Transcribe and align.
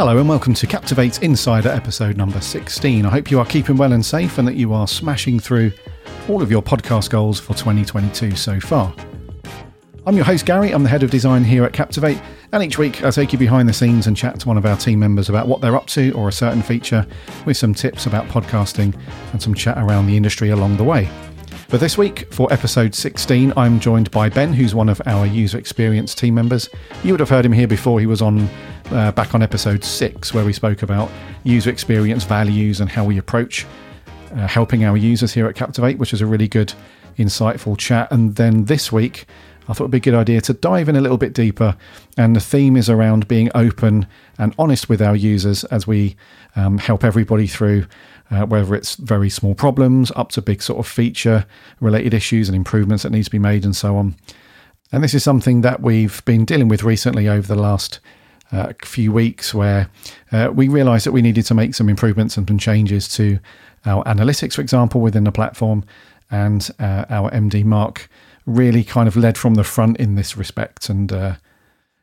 Hello 0.00 0.16
and 0.16 0.30
welcome 0.30 0.54
to 0.54 0.66
Captivate 0.66 1.22
Insider 1.22 1.68
episode 1.68 2.16
number 2.16 2.40
16. 2.40 3.04
I 3.04 3.10
hope 3.10 3.30
you 3.30 3.38
are 3.38 3.44
keeping 3.44 3.76
well 3.76 3.92
and 3.92 4.02
safe 4.02 4.38
and 4.38 4.48
that 4.48 4.56
you 4.56 4.72
are 4.72 4.88
smashing 4.88 5.38
through 5.38 5.72
all 6.26 6.40
of 6.40 6.50
your 6.50 6.62
podcast 6.62 7.10
goals 7.10 7.38
for 7.38 7.52
2022 7.52 8.34
so 8.34 8.58
far. 8.60 8.94
I'm 10.06 10.16
your 10.16 10.24
host 10.24 10.46
Gary, 10.46 10.72
I'm 10.72 10.84
the 10.84 10.88
head 10.88 11.02
of 11.02 11.10
design 11.10 11.44
here 11.44 11.64
at 11.64 11.74
Captivate, 11.74 12.18
and 12.50 12.62
each 12.62 12.78
week 12.78 13.04
I 13.04 13.10
take 13.10 13.34
you 13.34 13.38
behind 13.38 13.68
the 13.68 13.74
scenes 13.74 14.06
and 14.06 14.16
chat 14.16 14.40
to 14.40 14.48
one 14.48 14.56
of 14.56 14.64
our 14.64 14.78
team 14.78 14.98
members 14.98 15.28
about 15.28 15.48
what 15.48 15.60
they're 15.60 15.76
up 15.76 15.86
to 15.88 16.12
or 16.12 16.28
a 16.28 16.32
certain 16.32 16.62
feature 16.62 17.06
with 17.44 17.58
some 17.58 17.74
tips 17.74 18.06
about 18.06 18.26
podcasting 18.28 18.98
and 19.32 19.42
some 19.42 19.54
chat 19.54 19.76
around 19.76 20.06
the 20.06 20.16
industry 20.16 20.48
along 20.48 20.78
the 20.78 20.84
way. 20.84 21.10
But 21.70 21.78
this 21.78 21.96
week, 21.96 22.26
for 22.32 22.52
episode 22.52 22.96
16, 22.96 23.52
I'm 23.56 23.78
joined 23.78 24.10
by 24.10 24.28
Ben, 24.28 24.52
who's 24.52 24.74
one 24.74 24.88
of 24.88 25.00
our 25.06 25.24
user 25.24 25.56
experience 25.56 26.16
team 26.16 26.34
members. 26.34 26.68
You 27.04 27.12
would 27.12 27.20
have 27.20 27.28
heard 27.28 27.46
him 27.46 27.52
here 27.52 27.68
before. 27.68 28.00
He 28.00 28.06
was 28.06 28.20
on 28.20 28.48
uh, 28.90 29.12
back 29.12 29.36
on 29.36 29.42
episode 29.42 29.84
6, 29.84 30.34
where 30.34 30.44
we 30.44 30.52
spoke 30.52 30.82
about 30.82 31.12
user 31.44 31.70
experience 31.70 32.24
values 32.24 32.80
and 32.80 32.90
how 32.90 33.04
we 33.04 33.18
approach 33.18 33.68
uh, 34.32 34.48
helping 34.48 34.84
our 34.84 34.96
users 34.96 35.32
here 35.32 35.46
at 35.46 35.54
Captivate, 35.54 35.96
which 35.96 36.12
is 36.12 36.20
a 36.20 36.26
really 36.26 36.48
good, 36.48 36.72
insightful 37.18 37.78
chat. 37.78 38.10
And 38.10 38.34
then 38.34 38.64
this 38.64 38.90
week, 38.90 39.26
I 39.68 39.72
thought 39.72 39.84
it'd 39.84 39.90
be 39.92 39.98
a 39.98 40.00
good 40.00 40.14
idea 40.14 40.40
to 40.42 40.52
dive 40.52 40.88
in 40.88 40.96
a 40.96 41.00
little 41.00 41.18
bit 41.18 41.32
deeper. 41.32 41.76
And 42.16 42.34
the 42.34 42.40
theme 42.40 42.76
is 42.76 42.90
around 42.90 43.28
being 43.28 43.50
open 43.54 44.06
and 44.38 44.54
honest 44.58 44.88
with 44.88 45.00
our 45.00 45.14
users 45.14 45.64
as 45.64 45.86
we 45.86 46.16
um, 46.56 46.78
help 46.78 47.04
everybody 47.04 47.46
through 47.46 47.86
uh, 48.30 48.46
whether 48.46 48.74
it's 48.74 48.94
very 48.94 49.28
small 49.28 49.54
problems 49.54 50.12
up 50.16 50.30
to 50.30 50.42
big 50.42 50.62
sort 50.62 50.78
of 50.78 50.86
feature 50.86 51.46
related 51.80 52.14
issues 52.14 52.48
and 52.48 52.56
improvements 52.56 53.02
that 53.02 53.10
needs 53.10 53.26
to 53.26 53.32
be 53.32 53.38
made 53.38 53.64
and 53.64 53.74
so 53.76 53.96
on. 53.96 54.14
And 54.92 55.04
this 55.04 55.14
is 55.14 55.22
something 55.22 55.60
that 55.60 55.80
we've 55.80 56.24
been 56.24 56.44
dealing 56.44 56.68
with 56.68 56.82
recently 56.82 57.28
over 57.28 57.46
the 57.46 57.60
last 57.60 58.00
uh, 58.52 58.72
few 58.84 59.12
weeks, 59.12 59.54
where 59.54 59.88
uh, 60.32 60.50
we 60.52 60.68
realised 60.68 61.06
that 61.06 61.12
we 61.12 61.22
needed 61.22 61.46
to 61.46 61.54
make 61.54 61.74
some 61.74 61.88
improvements 61.88 62.36
and 62.36 62.48
some 62.48 62.58
changes 62.58 63.08
to 63.08 63.38
our 63.86 64.02
analytics, 64.04 64.54
for 64.54 64.60
example, 64.60 65.00
within 65.00 65.24
the 65.24 65.32
platform. 65.32 65.84
And 66.30 66.68
uh, 66.78 67.04
our 67.08 67.30
MD 67.30 67.64
Mark 67.64 68.08
really 68.46 68.84
kind 68.84 69.08
of 69.08 69.16
led 69.16 69.36
from 69.36 69.54
the 69.54 69.64
front 69.64 69.98
in 69.98 70.14
this 70.14 70.36
respect, 70.36 70.88
and 70.88 71.12
uh, 71.12 71.36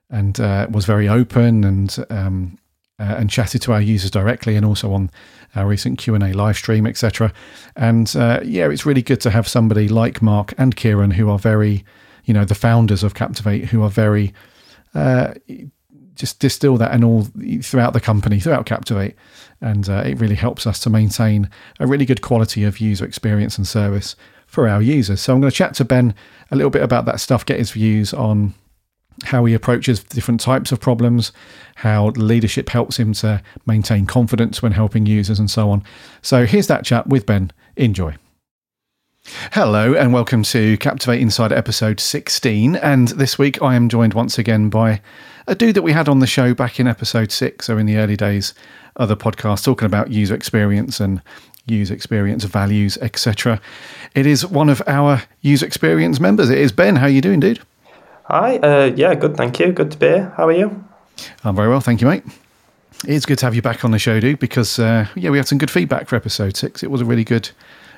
and 0.10 0.40
uh, 0.40 0.68
was 0.70 0.86
very 0.86 1.08
open 1.08 1.64
and 1.64 1.98
um, 2.10 2.58
uh, 3.00 3.16
and 3.18 3.30
chatted 3.30 3.62
to 3.64 3.74
our 3.74 3.82
users 3.82 4.12
directly, 4.12 4.56
and 4.56 4.66
also 4.66 4.94
on 4.94 5.10
our 5.56 5.68
recent 5.68 5.98
Q 5.98 6.16
and 6.16 6.24
A 6.24 6.34
live 6.34 6.58
stream, 6.58 6.86
etc. 6.88 7.34
And 7.76 8.14
uh, 8.16 8.42
yeah, 8.44 8.70
it's 8.70 8.86
really 8.86 9.02
good 9.02 9.22
to 9.22 9.30
have 9.30 9.48
somebody 9.48 9.88
like 9.88 10.22
Mark 10.22 10.54
and 10.58 10.76
Kieran 10.76 11.12
who 11.12 11.30
are 11.30 11.40
very, 11.40 11.86
you 12.26 12.34
know, 12.34 12.46
the 12.46 12.56
founders 12.56 13.04
of 13.04 13.14
Captivate, 13.14 13.66
who 13.66 13.84
are 13.84 13.90
very 13.90 14.34
uh, 14.96 15.34
just 16.16 16.40
distill 16.40 16.78
that 16.78 16.92
and 16.92 17.04
all 17.04 17.28
throughout 17.62 17.94
the 17.94 18.02
company, 18.02 18.40
throughout 18.40 18.66
Captivate, 18.66 19.16
and 19.62 19.90
uh, 19.90 20.04
it 20.06 20.20
really 20.20 20.36
helps 20.36 20.66
us 20.66 20.80
to 20.80 20.90
maintain 20.90 21.50
a 21.80 21.88
really 21.88 22.06
good 22.06 22.22
quality 22.22 22.64
of 22.64 22.80
user 22.80 23.06
experience 23.06 23.58
and 23.58 23.68
service 23.68 24.16
for 24.48 24.68
our 24.68 24.82
users. 24.82 25.22
So 25.22 25.34
I'm 25.34 25.42
going 25.42 25.52
to 25.52 25.56
chat 25.56 25.76
to 25.76 25.86
Ben 25.86 26.16
a 26.50 26.56
little 26.56 26.72
bit 26.72 26.82
about 26.82 27.06
that 27.06 27.20
stuff, 27.20 27.46
get 27.46 27.60
his 27.60 27.72
views 27.72 28.14
on 28.14 28.54
how 29.26 29.46
he 29.46 29.54
approaches 29.54 30.04
different 30.04 30.40
types 30.40 30.72
of 30.72 30.80
problems, 30.80 31.32
how 31.76 32.08
leadership 32.10 32.70
helps 32.70 32.98
him 32.98 33.14
to 33.14 33.42
maintain 33.66 34.06
confidence 34.06 34.62
when 34.62 34.72
helping 34.72 35.06
users, 35.06 35.40
and 35.40 35.50
so 35.50 35.70
on. 35.70 35.84
So 36.22 36.46
here's 36.46 36.68
that 36.68 36.86
chat 36.86 37.08
with 37.08 37.26
Ben. 37.26 37.52
Enjoy. 37.76 38.16
Hello, 39.52 39.94
and 39.94 40.14
welcome 40.14 40.44
to 40.44 40.78
Captivate 40.78 41.20
Insider 41.20 41.56
episode 41.56 42.00
16. 42.00 42.78
And 42.78 43.10
this 43.10 43.38
week 43.38 43.62
I 43.62 43.76
am 43.76 43.90
joined 43.90 44.14
once 44.14 44.40
again 44.40 44.70
by 44.70 45.02
a 45.48 45.56
dude 45.56 45.76
that 45.76 45.82
we 45.82 45.92
had 45.92 46.08
on 46.08 46.20
the 46.20 46.28
show 46.28 46.54
back 46.54 46.80
in 46.80 46.88
episode 46.88 47.32
6, 47.32 47.66
so 47.66 47.78
in 47.78 47.86
the 47.86 47.98
early 47.98 48.16
days 48.16 48.54
of 48.96 49.10
the 49.10 49.18
podcast, 49.18 49.66
talking 49.66 49.86
about 49.86 50.12
user 50.12 50.34
experience 50.34 51.02
and 51.02 51.22
user 51.68 51.94
experience 51.94 52.44
values, 52.44 52.98
etc. 52.98 53.62
It 54.16 54.26
is 54.26 54.46
one 54.46 54.70
of 54.70 54.82
our 54.88 55.22
user 55.42 55.66
experience 55.66 56.20
members. 56.20 56.50
It 56.50 56.58
is 56.58 56.72
Ben. 56.72 56.96
How 56.96 57.06
are 57.06 57.10
you 57.10 57.22
doing, 57.22 57.40
dude? 57.40 57.60
Hi, 58.26 58.58
uh, 58.58 58.92
yeah, 58.96 59.16
good, 59.16 59.38
thank 59.38 59.60
you. 59.60 59.72
Good 59.72 59.92
to 59.92 59.98
be 59.98 60.08
here. 60.08 60.34
How 60.36 60.48
are 60.48 60.54
you? 60.54 60.84
I'm 61.44 61.56
very 61.56 61.70
well, 61.70 61.80
thank 61.80 62.02
you, 62.02 62.08
mate. 62.08 62.24
It's 63.06 63.26
good 63.26 63.38
to 63.40 63.46
have 63.46 63.56
you 63.56 63.62
back 63.62 63.86
on 63.86 63.92
the 63.92 64.00
show, 64.00 64.20
dude, 64.20 64.40
because 64.40 64.80
uh, 64.80 65.08
yeah, 65.16 65.30
we 65.30 65.38
had 65.38 65.48
some 65.48 65.58
good 65.58 65.72
feedback 65.72 66.08
for 66.08 66.16
episode 66.16 66.58
six. 66.58 66.84
It 66.84 66.92
was 66.92 67.02
a 67.02 67.06
really 67.06 67.24
good, 67.24 67.50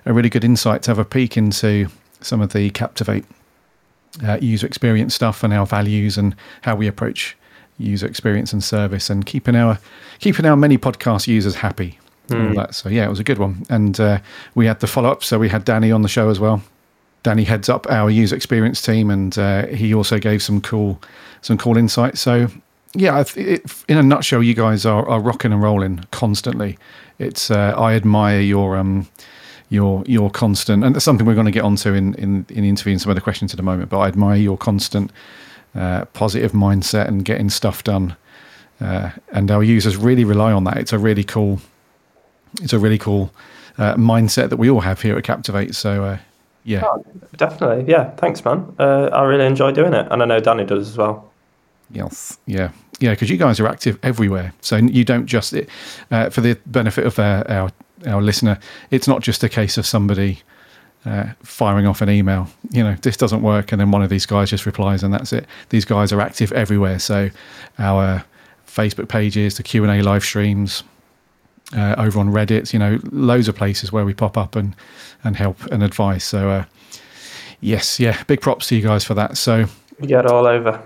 a 0.06 0.14
really 0.14 0.30
good 0.30 0.44
insight 0.44 0.84
to 0.84 0.92
have 0.92 1.00
a 1.00 1.06
peek 1.06 1.38
into 1.38 1.88
some 2.22 2.42
of 2.42 2.54
the 2.54 2.70
Captivate 2.72 3.26
uh, 4.24 4.38
user 4.42 4.68
experience 4.68 5.16
stuff 5.16 5.44
and 5.44 5.54
our 5.54 5.66
values 5.66 6.18
and 6.18 6.36
how 6.64 6.76
we 6.76 6.88
approach 6.88 7.38
user 7.78 8.06
experience 8.06 8.52
and 8.52 8.64
service 8.64 9.10
and 9.10 9.26
keeping 9.26 9.56
our 9.56 9.80
keeping 10.20 10.46
our 10.46 10.58
many 10.58 10.78
podcast 10.78 11.28
users 11.28 11.56
happy. 11.56 11.98
Mm. 12.36 12.50
All 12.50 12.56
that. 12.56 12.76
So 12.76 12.90
yeah, 12.90 13.06
it 13.06 13.10
was 13.10 13.20
a 13.20 13.24
good 13.24 13.38
one, 13.38 13.66
and 13.70 14.00
uh, 14.00 14.20
we 14.56 14.66
had 14.66 14.80
the 14.80 14.88
follow 14.88 15.12
up. 15.12 15.24
So 15.24 15.40
we 15.40 15.50
had 15.50 15.66
Danny 15.66 15.92
on 15.92 16.02
the 16.02 16.10
show 16.10 16.30
as 16.30 16.40
well. 16.40 16.62
Danny 17.24 17.44
heads 17.44 17.70
up 17.70 17.86
our 17.90 18.10
user 18.10 18.36
experience 18.36 18.82
team, 18.82 19.10
and 19.10 19.38
uh, 19.38 19.68
he 19.68 19.94
also 19.94 20.20
gave 20.20 20.42
some 20.42 20.62
cool 20.62 21.02
some 21.42 21.58
cool 21.58 21.78
insights. 21.78 22.22
So 22.22 22.48
yeah, 22.94 23.24
it, 23.36 23.84
in 23.88 23.98
a 23.98 24.04
nutshell, 24.04 24.42
you 24.42 24.54
guys 24.54 24.86
are, 24.86 25.08
are 25.08 25.20
rocking 25.20 25.54
and 25.54 25.62
rolling 25.62 26.06
constantly. 26.12 26.78
It's 27.18 27.52
uh, 27.52 27.74
I 27.78 27.94
admire 27.94 28.42
your 28.42 28.78
um 28.78 29.08
your 29.70 30.04
your 30.08 30.30
constant, 30.30 30.84
and 30.84 30.96
that's 30.96 31.06
something 31.06 31.26
we're 31.28 31.36
going 31.36 31.46
to 31.46 31.52
get 31.52 31.64
onto 31.64 31.94
in 31.94 32.14
in 32.16 32.46
in 32.50 32.64
interviewing 32.64 33.00
some 33.00 33.12
of 33.12 33.16
the 33.16 33.22
questions 33.22 33.54
in 33.54 33.60
a 33.60 33.64
moment. 33.64 33.90
But 33.90 34.00
I 34.00 34.08
admire 34.08 34.38
your 34.38 34.58
constant 34.58 35.12
uh, 35.76 36.06
positive 36.06 36.54
mindset 36.54 37.08
and 37.08 37.24
getting 37.26 37.50
stuff 37.50 37.84
done. 37.84 38.16
Uh, 38.82 39.12
and 39.34 39.52
our 39.52 39.64
users 39.64 39.98
really 39.98 40.24
rely 40.24 40.52
on 40.52 40.64
that. 40.64 40.78
It's 40.78 40.94
a 40.94 40.98
really 40.98 41.24
cool, 41.24 41.60
it's 42.62 42.74
a 42.74 42.80
really 42.80 42.98
cool 42.98 43.32
uh, 43.78 43.96
mindset 43.96 44.50
that 44.50 44.58
we 44.58 44.70
all 44.70 44.82
have 44.82 45.02
here 45.02 45.18
at 45.18 45.24
Captivate. 45.24 45.76
So 45.76 46.04
uh, 46.04 46.18
yeah, 46.64 46.84
oh, 46.86 47.04
definitely. 47.38 47.92
Yeah, 47.92 48.12
thanks, 48.12 48.44
man. 48.44 48.74
Uh, 48.78 49.10
I 49.12 49.24
really 49.24 49.46
enjoy 49.46 49.72
doing 49.72 49.94
it, 49.94 50.08
and 50.12 50.22
I 50.22 50.26
know 50.26 50.40
Danny 50.40 50.66
does 50.66 50.90
as 50.90 50.98
well. 50.98 51.32
Yes, 51.92 52.38
yeah, 52.46 52.70
yeah, 53.00 53.12
because 53.12 53.30
you 53.30 53.38
guys 53.38 53.60
are 53.60 53.68
active 53.68 53.98
everywhere, 54.04 54.54
so 54.62 54.76
you 54.76 55.04
don't 55.04 55.26
just 55.26 55.54
uh, 56.12 56.30
for 56.30 56.42
the 56.42 56.58
benefit 56.66 57.06
of 57.06 57.18
our, 57.18 57.50
our 57.50 57.72
our 58.08 58.22
listener. 58.22 58.60
It's 58.92 59.08
not 59.08 59.22
just 59.22 59.44
a 59.44 59.50
case 59.50 59.78
of 59.78 59.86
somebody 59.86 60.42
uh, 61.06 61.28
firing 61.42 61.88
off 61.88 62.02
an 62.02 62.10
email. 62.10 62.48
You 62.72 62.84
know, 62.84 62.96
this 63.02 63.18
doesn't 63.18 63.42
work, 63.42 63.72
and 63.72 63.80
then 63.80 63.92
one 63.92 64.04
of 64.04 64.10
these 64.10 64.26
guys 64.26 64.50
just 64.50 64.66
replies, 64.66 65.04
and 65.04 65.14
that's 65.14 65.34
it. 65.34 65.46
These 65.70 65.86
guys 65.86 66.12
are 66.12 66.22
active 66.22 66.52
everywhere. 66.52 67.00
So 67.00 67.30
our 67.78 68.24
Facebook 68.68 69.08
pages, 69.08 69.58
the 69.58 69.64
Q 69.64 69.84
and 69.84 69.92
A 69.92 70.04
live 70.04 70.24
streams, 70.24 70.84
uh, 71.76 71.96
over 71.98 72.20
on 72.20 72.30
Reddit, 72.30 72.74
you 72.74 72.80
know, 72.80 73.00
loads 73.12 73.48
of 73.48 73.56
places 73.56 73.92
where 73.92 74.06
we 74.06 74.14
pop 74.14 74.38
up 74.38 74.56
and 74.56 74.76
and 75.24 75.36
help 75.36 75.64
and 75.66 75.84
advise. 75.84 76.24
So 76.24 76.50
uh, 76.50 76.66
yes, 77.62 78.00
yeah, 78.00 78.24
big 78.24 78.42
props 78.42 78.68
to 78.68 78.76
you 78.76 78.82
guys 78.82 79.04
for 79.04 79.14
that. 79.16 79.38
So 79.38 79.66
you 80.00 80.08
get 80.08 80.26
all 80.26 80.48
over. 80.48 80.82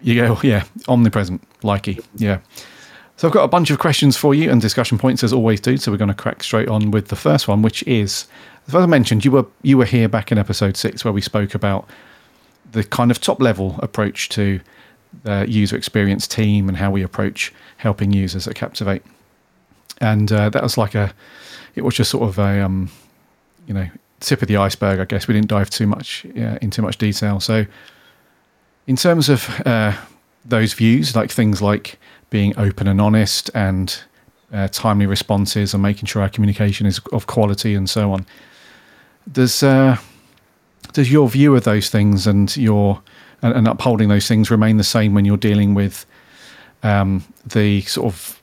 You 0.00 0.14
go, 0.14 0.38
yeah, 0.42 0.64
omnipresent, 0.86 1.42
likey, 1.62 2.04
yeah. 2.16 2.38
So 3.16 3.26
I've 3.26 3.34
got 3.34 3.42
a 3.42 3.48
bunch 3.48 3.70
of 3.70 3.80
questions 3.80 4.16
for 4.16 4.32
you 4.32 4.48
and 4.48 4.60
discussion 4.60 4.96
points 4.96 5.24
as 5.24 5.32
always 5.32 5.60
do. 5.60 5.76
So 5.76 5.90
we're 5.90 5.98
going 5.98 6.06
to 6.06 6.14
crack 6.14 6.44
straight 6.44 6.68
on 6.68 6.92
with 6.92 7.08
the 7.08 7.16
first 7.16 7.48
one, 7.48 7.62
which 7.62 7.82
is, 7.82 8.28
as 8.68 8.76
I 8.76 8.86
mentioned, 8.86 9.24
you 9.24 9.32
were 9.32 9.46
you 9.62 9.76
were 9.76 9.84
here 9.84 10.08
back 10.08 10.30
in 10.30 10.38
episode 10.38 10.76
six 10.76 11.04
where 11.04 11.12
we 11.12 11.20
spoke 11.20 11.54
about 11.54 11.88
the 12.70 12.84
kind 12.84 13.10
of 13.10 13.20
top 13.20 13.40
level 13.40 13.76
approach 13.80 14.28
to 14.30 14.60
the 15.24 15.46
user 15.48 15.76
experience 15.76 16.28
team 16.28 16.68
and 16.68 16.76
how 16.76 16.90
we 16.90 17.02
approach 17.02 17.52
helping 17.78 18.12
users 18.12 18.46
at 18.46 18.54
Captivate 18.54 19.02
and 20.00 20.30
uh, 20.30 20.50
that 20.50 20.62
was 20.62 20.78
like 20.78 20.94
a 20.94 21.12
it 21.74 21.82
was 21.82 21.94
just 21.94 22.10
sort 22.10 22.28
of 22.28 22.38
a 22.38 22.60
um, 22.60 22.90
you 23.66 23.74
know 23.74 23.88
tip 24.20 24.42
of 24.42 24.48
the 24.48 24.56
iceberg 24.56 24.98
i 24.98 25.04
guess. 25.04 25.28
We 25.28 25.34
didn't 25.34 25.48
dive 25.48 25.70
too 25.70 25.86
much 25.86 26.26
uh, 26.36 26.58
in 26.60 26.70
too 26.70 26.82
much 26.82 26.98
detail. 26.98 27.40
So 27.40 27.66
in 28.86 28.96
terms 28.96 29.28
of 29.28 29.48
uh, 29.66 29.96
those 30.44 30.72
views 30.72 31.14
like 31.14 31.30
things 31.30 31.62
like 31.62 31.98
being 32.30 32.58
open 32.58 32.88
and 32.88 33.00
honest 33.00 33.50
and 33.54 34.02
uh, 34.52 34.68
timely 34.68 35.06
responses 35.06 35.74
and 35.74 35.82
making 35.82 36.06
sure 36.06 36.22
our 36.22 36.28
communication 36.28 36.86
is 36.86 37.00
of 37.12 37.26
quality 37.26 37.74
and 37.74 37.88
so 37.88 38.12
on 38.12 38.26
does 39.30 39.62
uh, 39.62 39.96
does 40.92 41.12
your 41.12 41.28
view 41.28 41.54
of 41.54 41.64
those 41.64 41.90
things 41.90 42.26
and 42.26 42.56
your 42.56 43.02
and, 43.42 43.54
and, 43.54 43.68
upholding 43.68 44.08
those 44.08 44.26
things 44.26 44.50
remain 44.50 44.78
the 44.78 44.84
same 44.84 45.14
when 45.14 45.24
you're 45.24 45.36
dealing 45.36 45.74
with 45.74 46.06
um, 46.82 47.22
the 47.46 47.82
sort 47.82 48.06
of 48.06 48.37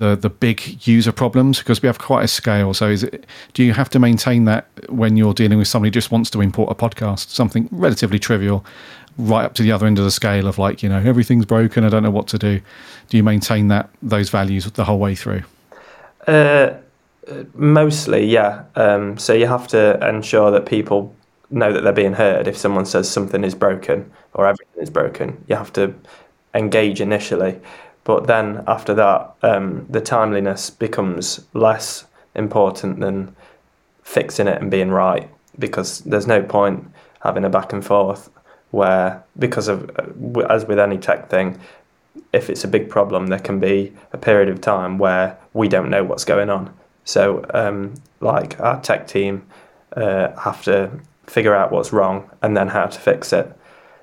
the 0.00 0.16
the 0.16 0.30
big 0.30 0.86
user 0.86 1.12
problems 1.12 1.58
because 1.58 1.82
we 1.82 1.86
have 1.86 1.98
quite 1.98 2.24
a 2.24 2.28
scale. 2.28 2.74
So, 2.74 2.88
is 2.88 3.04
it 3.04 3.26
do 3.52 3.62
you 3.62 3.72
have 3.74 3.88
to 3.90 3.98
maintain 3.98 4.46
that 4.46 4.66
when 4.88 5.16
you're 5.16 5.34
dealing 5.34 5.58
with 5.58 5.68
somebody 5.68 5.88
who 5.88 5.92
just 5.92 6.10
wants 6.10 6.30
to 6.30 6.40
import 6.40 6.72
a 6.72 6.74
podcast, 6.74 7.28
something 7.28 7.68
relatively 7.70 8.18
trivial, 8.18 8.64
right 9.18 9.44
up 9.44 9.54
to 9.54 9.62
the 9.62 9.70
other 9.70 9.86
end 9.86 9.98
of 9.98 10.04
the 10.04 10.10
scale 10.10 10.48
of 10.48 10.58
like 10.58 10.82
you 10.82 10.88
know 10.88 10.98
everything's 10.98 11.44
broken, 11.44 11.84
I 11.84 11.90
don't 11.90 12.02
know 12.02 12.10
what 12.10 12.26
to 12.28 12.38
do. 12.38 12.60
Do 13.08 13.16
you 13.16 13.22
maintain 13.22 13.68
that 13.68 13.90
those 14.02 14.30
values 14.30 14.64
the 14.72 14.84
whole 14.84 14.98
way 14.98 15.14
through? 15.14 15.42
Uh, 16.26 16.74
mostly, 17.54 18.24
yeah. 18.24 18.64
Um, 18.76 19.18
so 19.18 19.34
you 19.34 19.46
have 19.46 19.68
to 19.68 20.08
ensure 20.08 20.50
that 20.50 20.64
people 20.64 21.14
know 21.50 21.72
that 21.72 21.82
they're 21.82 21.92
being 21.92 22.14
heard. 22.14 22.48
If 22.48 22.56
someone 22.56 22.86
says 22.86 23.10
something 23.10 23.44
is 23.44 23.54
broken 23.54 24.10
or 24.32 24.46
everything 24.46 24.82
is 24.82 24.90
broken, 24.90 25.44
you 25.46 25.56
have 25.56 25.72
to 25.74 25.94
engage 26.54 27.02
initially. 27.02 27.60
But 28.10 28.26
then 28.26 28.64
after 28.66 28.92
that, 28.94 29.36
um, 29.42 29.86
the 29.88 30.00
timeliness 30.00 30.68
becomes 30.68 31.46
less 31.54 32.06
important 32.34 32.98
than 32.98 33.36
fixing 34.02 34.48
it 34.48 34.60
and 34.60 34.68
being 34.68 34.90
right 34.90 35.30
because 35.60 36.00
there's 36.00 36.26
no 36.26 36.42
point 36.42 36.90
having 37.22 37.44
a 37.44 37.48
back 37.48 37.72
and 37.72 37.86
forth 37.86 38.28
where 38.72 39.22
because 39.38 39.68
of 39.68 39.88
as 40.50 40.64
with 40.64 40.80
any 40.80 40.98
tech 40.98 41.30
thing 41.30 41.60
if 42.32 42.50
it's 42.50 42.64
a 42.64 42.68
big 42.68 42.90
problem 42.90 43.28
there 43.28 43.38
can 43.38 43.60
be 43.60 43.92
a 44.12 44.18
period 44.18 44.48
of 44.48 44.60
time 44.60 44.98
where 44.98 45.38
we 45.52 45.68
don't 45.68 45.88
know 45.88 46.02
what's 46.02 46.24
going 46.24 46.50
on. 46.50 46.68
So 47.04 47.46
um, 47.54 47.94
like 48.18 48.58
our 48.58 48.80
tech 48.80 49.06
team 49.06 49.46
uh, 49.92 50.36
have 50.36 50.64
to 50.64 50.90
figure 51.28 51.54
out 51.54 51.70
what's 51.70 51.92
wrong 51.92 52.28
and 52.42 52.56
then 52.56 52.66
how 52.66 52.86
to 52.86 52.98
fix 52.98 53.32
it. 53.32 53.56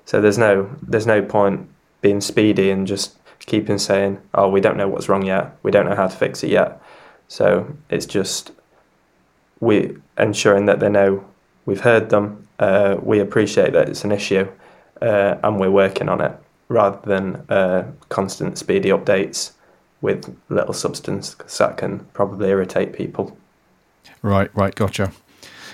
So 0.06 0.22
there's 0.22 0.38
no 0.38 0.74
there's 0.82 1.08
no 1.08 1.22
point 1.22 1.68
being 2.00 2.22
speedy 2.22 2.70
and 2.70 2.88
just 2.88 3.17
keeping 3.46 3.78
saying 3.78 4.20
oh 4.34 4.48
we 4.48 4.60
don't 4.60 4.78
know 4.78 4.88
what's 4.88 5.08
wrong 5.08 5.26
yet 5.26 5.56
we 5.64 5.72
don't 5.72 5.86
know 5.86 5.96
how 5.96 6.08
to 6.08 6.16
fix 6.16 6.44
it 6.44 6.50
yet 6.50 6.82
so 7.28 7.76
it's 7.90 8.06
just 8.06 8.52
we 9.60 9.96
ensuring 10.18 10.66
that 10.66 10.80
they 10.80 10.90
know 10.90 11.24
we've 11.66 11.82
heard 11.82 12.10
them 12.10 12.48
uh, 12.60 12.98
we 13.02 13.20
appreciate 13.20 13.74
that 13.74 13.88
it's 13.88 14.04
an 14.04 14.12
issue 14.12 14.48
uh, 15.02 15.38
and 15.44 15.60
we're 15.60 15.72
working 15.72 16.10
on 16.10 16.22
it 16.22 16.36
rather 16.70 17.00
than 17.06 17.46
uh, 17.50 17.86
constant 18.10 18.58
speedy 18.58 18.90
updates 18.90 19.52
with 20.02 20.36
little 20.50 20.74
substance 20.74 21.36
that 21.58 21.78
can 21.78 22.00
probably 22.14 22.50
irritate 22.50 22.94
people. 22.94 23.38
Right, 24.22 24.54
right, 24.56 24.76
gotcha. 24.76 25.12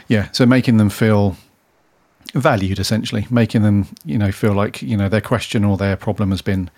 Yeah, 0.07 0.29
so 0.31 0.45
making 0.45 0.77
them 0.77 0.89
feel 0.89 1.35
valued 2.33 2.79
essentially, 2.79 3.27
making 3.29 3.61
them 3.63 3.87
you 4.05 4.17
know 4.17 4.31
feel 4.31 4.53
like 4.53 4.81
you 4.81 4.97
know 4.97 5.09
their 5.09 5.21
question 5.21 5.63
or 5.63 5.77
their 5.77 5.95
problem 5.95 6.31
has 6.31 6.41
been 6.41 6.69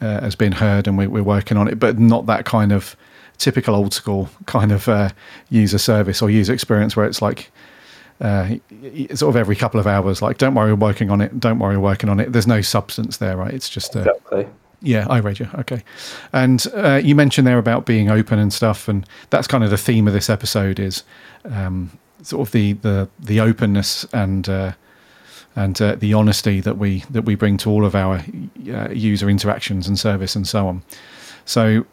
uh, 0.00 0.20
has 0.20 0.34
been 0.34 0.52
heard 0.52 0.86
and 0.86 0.96
we, 0.96 1.06
we're 1.06 1.22
working 1.22 1.56
on 1.56 1.68
it, 1.68 1.78
but 1.78 1.98
not 1.98 2.26
that 2.26 2.44
kind 2.44 2.72
of 2.72 2.96
typical 3.38 3.74
old 3.74 3.94
school 3.94 4.28
kind 4.46 4.70
of 4.70 4.88
uh, 4.88 5.10
user 5.48 5.78
service 5.78 6.22
or 6.22 6.30
user 6.30 6.52
experience 6.52 6.96
where 6.96 7.06
it's 7.06 7.22
like 7.22 7.50
uh, 8.20 8.56
sort 9.14 9.30
of 9.30 9.36
every 9.36 9.56
couple 9.56 9.80
of 9.80 9.86
hours, 9.86 10.20
like, 10.20 10.38
don't 10.38 10.54
worry, 10.54 10.72
we're 10.72 10.86
working 10.86 11.10
on 11.10 11.20
it. 11.20 11.40
Don't 11.40 11.58
worry, 11.58 11.76
we're 11.76 11.84
working 11.84 12.10
on 12.10 12.20
it. 12.20 12.32
There's 12.32 12.46
no 12.46 12.60
substance 12.60 13.16
there, 13.16 13.36
right? 13.36 13.52
It's 13.52 13.70
just 13.70 13.96
uh, 13.96 14.00
exactly. 14.00 14.46
Yeah, 14.82 15.06
I 15.10 15.20
read 15.20 15.38
you. 15.38 15.48
Okay, 15.58 15.82
and 16.32 16.66
uh, 16.74 17.00
you 17.02 17.14
mentioned 17.14 17.46
there 17.46 17.58
about 17.58 17.84
being 17.84 18.10
open 18.10 18.38
and 18.38 18.52
stuff, 18.52 18.88
and 18.88 19.06
that's 19.28 19.46
kind 19.46 19.62
of 19.64 19.70
the 19.70 19.76
theme 19.76 20.06
of 20.06 20.14
this 20.14 20.30
episode 20.30 20.78
is 20.78 21.02
um, 21.44 21.90
sort 22.22 22.48
of 22.48 22.52
the 22.52 22.74
the 22.74 23.08
the 23.18 23.40
openness 23.40 24.06
and 24.12 24.48
uh, 24.48 24.72
and 25.56 25.80
uh, 25.80 25.96
the 25.96 26.14
honesty 26.14 26.60
that 26.60 26.78
we 26.78 27.04
that 27.10 27.22
we 27.22 27.34
bring 27.34 27.56
to 27.58 27.70
all 27.70 27.84
of 27.84 27.94
our 27.94 28.22
uh, 28.72 28.88
user 28.90 29.28
interactions 29.28 29.88
and 29.88 29.98
service 29.98 30.36
and 30.36 30.46
so 30.46 30.66
on. 30.68 30.82
So 31.44 31.86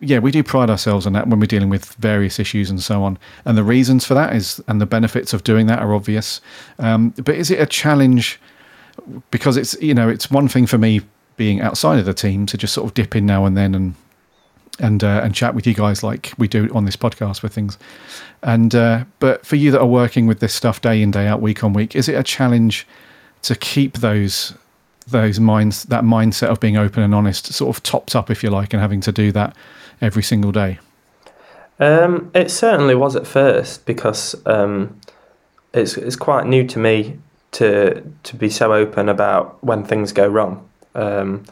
yeah, 0.00 0.18
we 0.18 0.32
do 0.32 0.42
pride 0.42 0.68
ourselves 0.68 1.06
on 1.06 1.12
that 1.12 1.28
when 1.28 1.38
we're 1.38 1.46
dealing 1.46 1.68
with 1.68 1.94
various 1.94 2.40
issues 2.40 2.68
and 2.68 2.82
so 2.82 3.04
on. 3.04 3.18
And 3.44 3.56
the 3.56 3.62
reasons 3.62 4.04
for 4.04 4.14
that 4.14 4.34
is, 4.34 4.60
and 4.66 4.80
the 4.80 4.86
benefits 4.86 5.32
of 5.32 5.44
doing 5.44 5.68
that 5.68 5.78
are 5.78 5.94
obvious. 5.94 6.40
Um, 6.80 7.10
but 7.10 7.36
is 7.36 7.52
it 7.52 7.60
a 7.60 7.66
challenge? 7.66 8.40
Because 9.30 9.56
it's 9.56 9.80
you 9.80 9.94
know 9.94 10.08
it's 10.08 10.30
one 10.30 10.48
thing 10.48 10.66
for 10.66 10.76
me 10.76 11.00
being 11.36 11.60
outside 11.60 11.98
of 11.98 12.04
the 12.04 12.12
team 12.12 12.46
to 12.46 12.58
just 12.58 12.74
sort 12.74 12.86
of 12.86 12.94
dip 12.94 13.16
in 13.16 13.24
now 13.24 13.46
and 13.46 13.56
then 13.56 13.74
and 13.74 13.94
and 14.78 15.04
uh, 15.04 15.20
and 15.22 15.34
chat 15.34 15.54
with 15.54 15.66
you 15.66 15.74
guys 15.74 16.02
like 16.02 16.32
we 16.38 16.48
do 16.48 16.68
on 16.74 16.84
this 16.84 16.96
podcast 16.96 17.42
with 17.42 17.54
things. 17.54 17.78
And 18.42 18.74
uh, 18.74 19.04
but 19.18 19.44
for 19.46 19.56
you 19.56 19.70
that 19.70 19.80
are 19.80 19.86
working 19.86 20.26
with 20.26 20.40
this 20.40 20.54
stuff 20.54 20.80
day 20.80 21.02
in 21.02 21.10
day 21.10 21.26
out, 21.26 21.40
week 21.40 21.62
on 21.62 21.72
week, 21.72 21.94
is 21.94 22.08
it 22.08 22.14
a 22.14 22.22
challenge 22.22 22.86
to 23.42 23.54
keep 23.54 23.98
those 23.98 24.54
those 25.06 25.40
minds 25.40 25.84
that 25.84 26.04
mindset 26.04 26.48
of 26.48 26.60
being 26.60 26.76
open 26.76 27.02
and 27.02 27.14
honest 27.14 27.52
sort 27.52 27.74
of 27.76 27.82
topped 27.82 28.14
up, 28.14 28.30
if 28.30 28.42
you 28.42 28.50
like, 28.50 28.72
and 28.72 28.80
having 28.80 29.00
to 29.00 29.12
do 29.12 29.32
that 29.32 29.56
every 30.00 30.22
single 30.22 30.52
day? 30.52 30.78
Um, 31.78 32.30
it 32.34 32.50
certainly 32.50 32.94
was 32.94 33.16
at 33.16 33.26
first 33.26 33.84
because 33.86 34.34
um, 34.46 35.00
it's 35.74 35.96
it's 35.96 36.16
quite 36.16 36.46
new 36.46 36.66
to 36.68 36.78
me 36.78 37.18
to 37.52 38.02
to 38.22 38.36
be 38.36 38.48
so 38.48 38.72
open 38.72 39.08
about 39.08 39.62
when 39.62 39.84
things 39.84 40.12
go 40.12 40.26
wrong. 40.26 40.68
Um, 40.94 41.44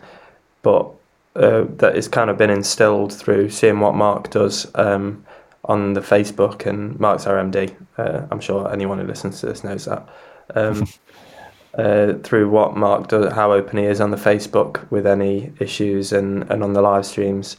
but 0.62 0.90
uh, 1.36 1.64
that 1.76 1.94
has 1.94 2.08
kind 2.08 2.30
of 2.30 2.36
been 2.36 2.50
instilled 2.50 3.12
through 3.12 3.50
seeing 3.50 3.80
what 3.80 3.94
Mark 3.94 4.30
does 4.30 4.70
um, 4.74 5.24
on 5.64 5.92
the 5.92 6.00
Facebook, 6.00 6.66
and 6.66 6.98
Mark's 6.98 7.26
our 7.26 7.36
MD. 7.36 7.74
Uh, 7.98 8.26
I'm 8.30 8.40
sure 8.40 8.70
anyone 8.72 8.98
who 8.98 9.06
listens 9.06 9.40
to 9.40 9.46
this 9.46 9.64
knows 9.64 9.84
that. 9.84 10.08
Um, 10.54 10.86
uh, 11.78 12.14
through 12.24 12.50
what 12.50 12.76
Mark 12.76 13.08
does, 13.08 13.32
how 13.32 13.52
open 13.52 13.78
he 13.78 13.84
is 13.84 14.00
on 14.00 14.10
the 14.10 14.16
Facebook 14.16 14.90
with 14.90 15.06
any 15.06 15.52
issues, 15.60 16.12
and, 16.12 16.50
and 16.50 16.62
on 16.62 16.72
the 16.72 16.82
live 16.82 17.06
streams 17.06 17.56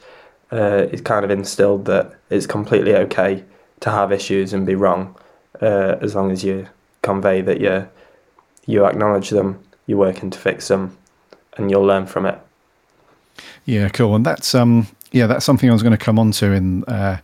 uh, 0.51 0.87
it's 0.91 1.01
kind 1.01 1.23
of 1.23 1.31
instilled 1.31 1.85
that 1.85 2.13
it's 2.29 2.45
completely 2.45 2.95
okay 2.95 3.43
to 3.79 3.89
have 3.89 4.11
issues 4.11 4.53
and 4.53 4.65
be 4.65 4.75
wrong, 4.75 5.15
uh, 5.61 5.95
as 6.01 6.13
long 6.13 6.31
as 6.31 6.43
you 6.43 6.67
convey 7.01 7.41
that 7.41 7.59
you 7.61 7.87
you 8.67 8.85
acknowledge 8.85 9.29
them, 9.31 9.63
you're 9.87 9.97
working 9.97 10.29
to 10.29 10.37
fix 10.37 10.67
them, 10.67 10.95
and 11.57 11.71
you'll 11.71 11.85
learn 11.85 12.05
from 12.05 12.25
it. 12.25 12.39
Yeah, 13.65 13.89
cool. 13.89 14.15
And 14.15 14.25
that's 14.25 14.55
um 14.55 14.87
yeah 15.11 15.27
that's 15.27 15.45
something 15.45 15.69
I 15.69 15.73
was 15.73 15.83
going 15.83 15.97
to 15.97 16.05
come 16.05 16.19
on 16.19 16.31
to 16.33 16.51
in 16.51 16.83
uh, 16.85 17.17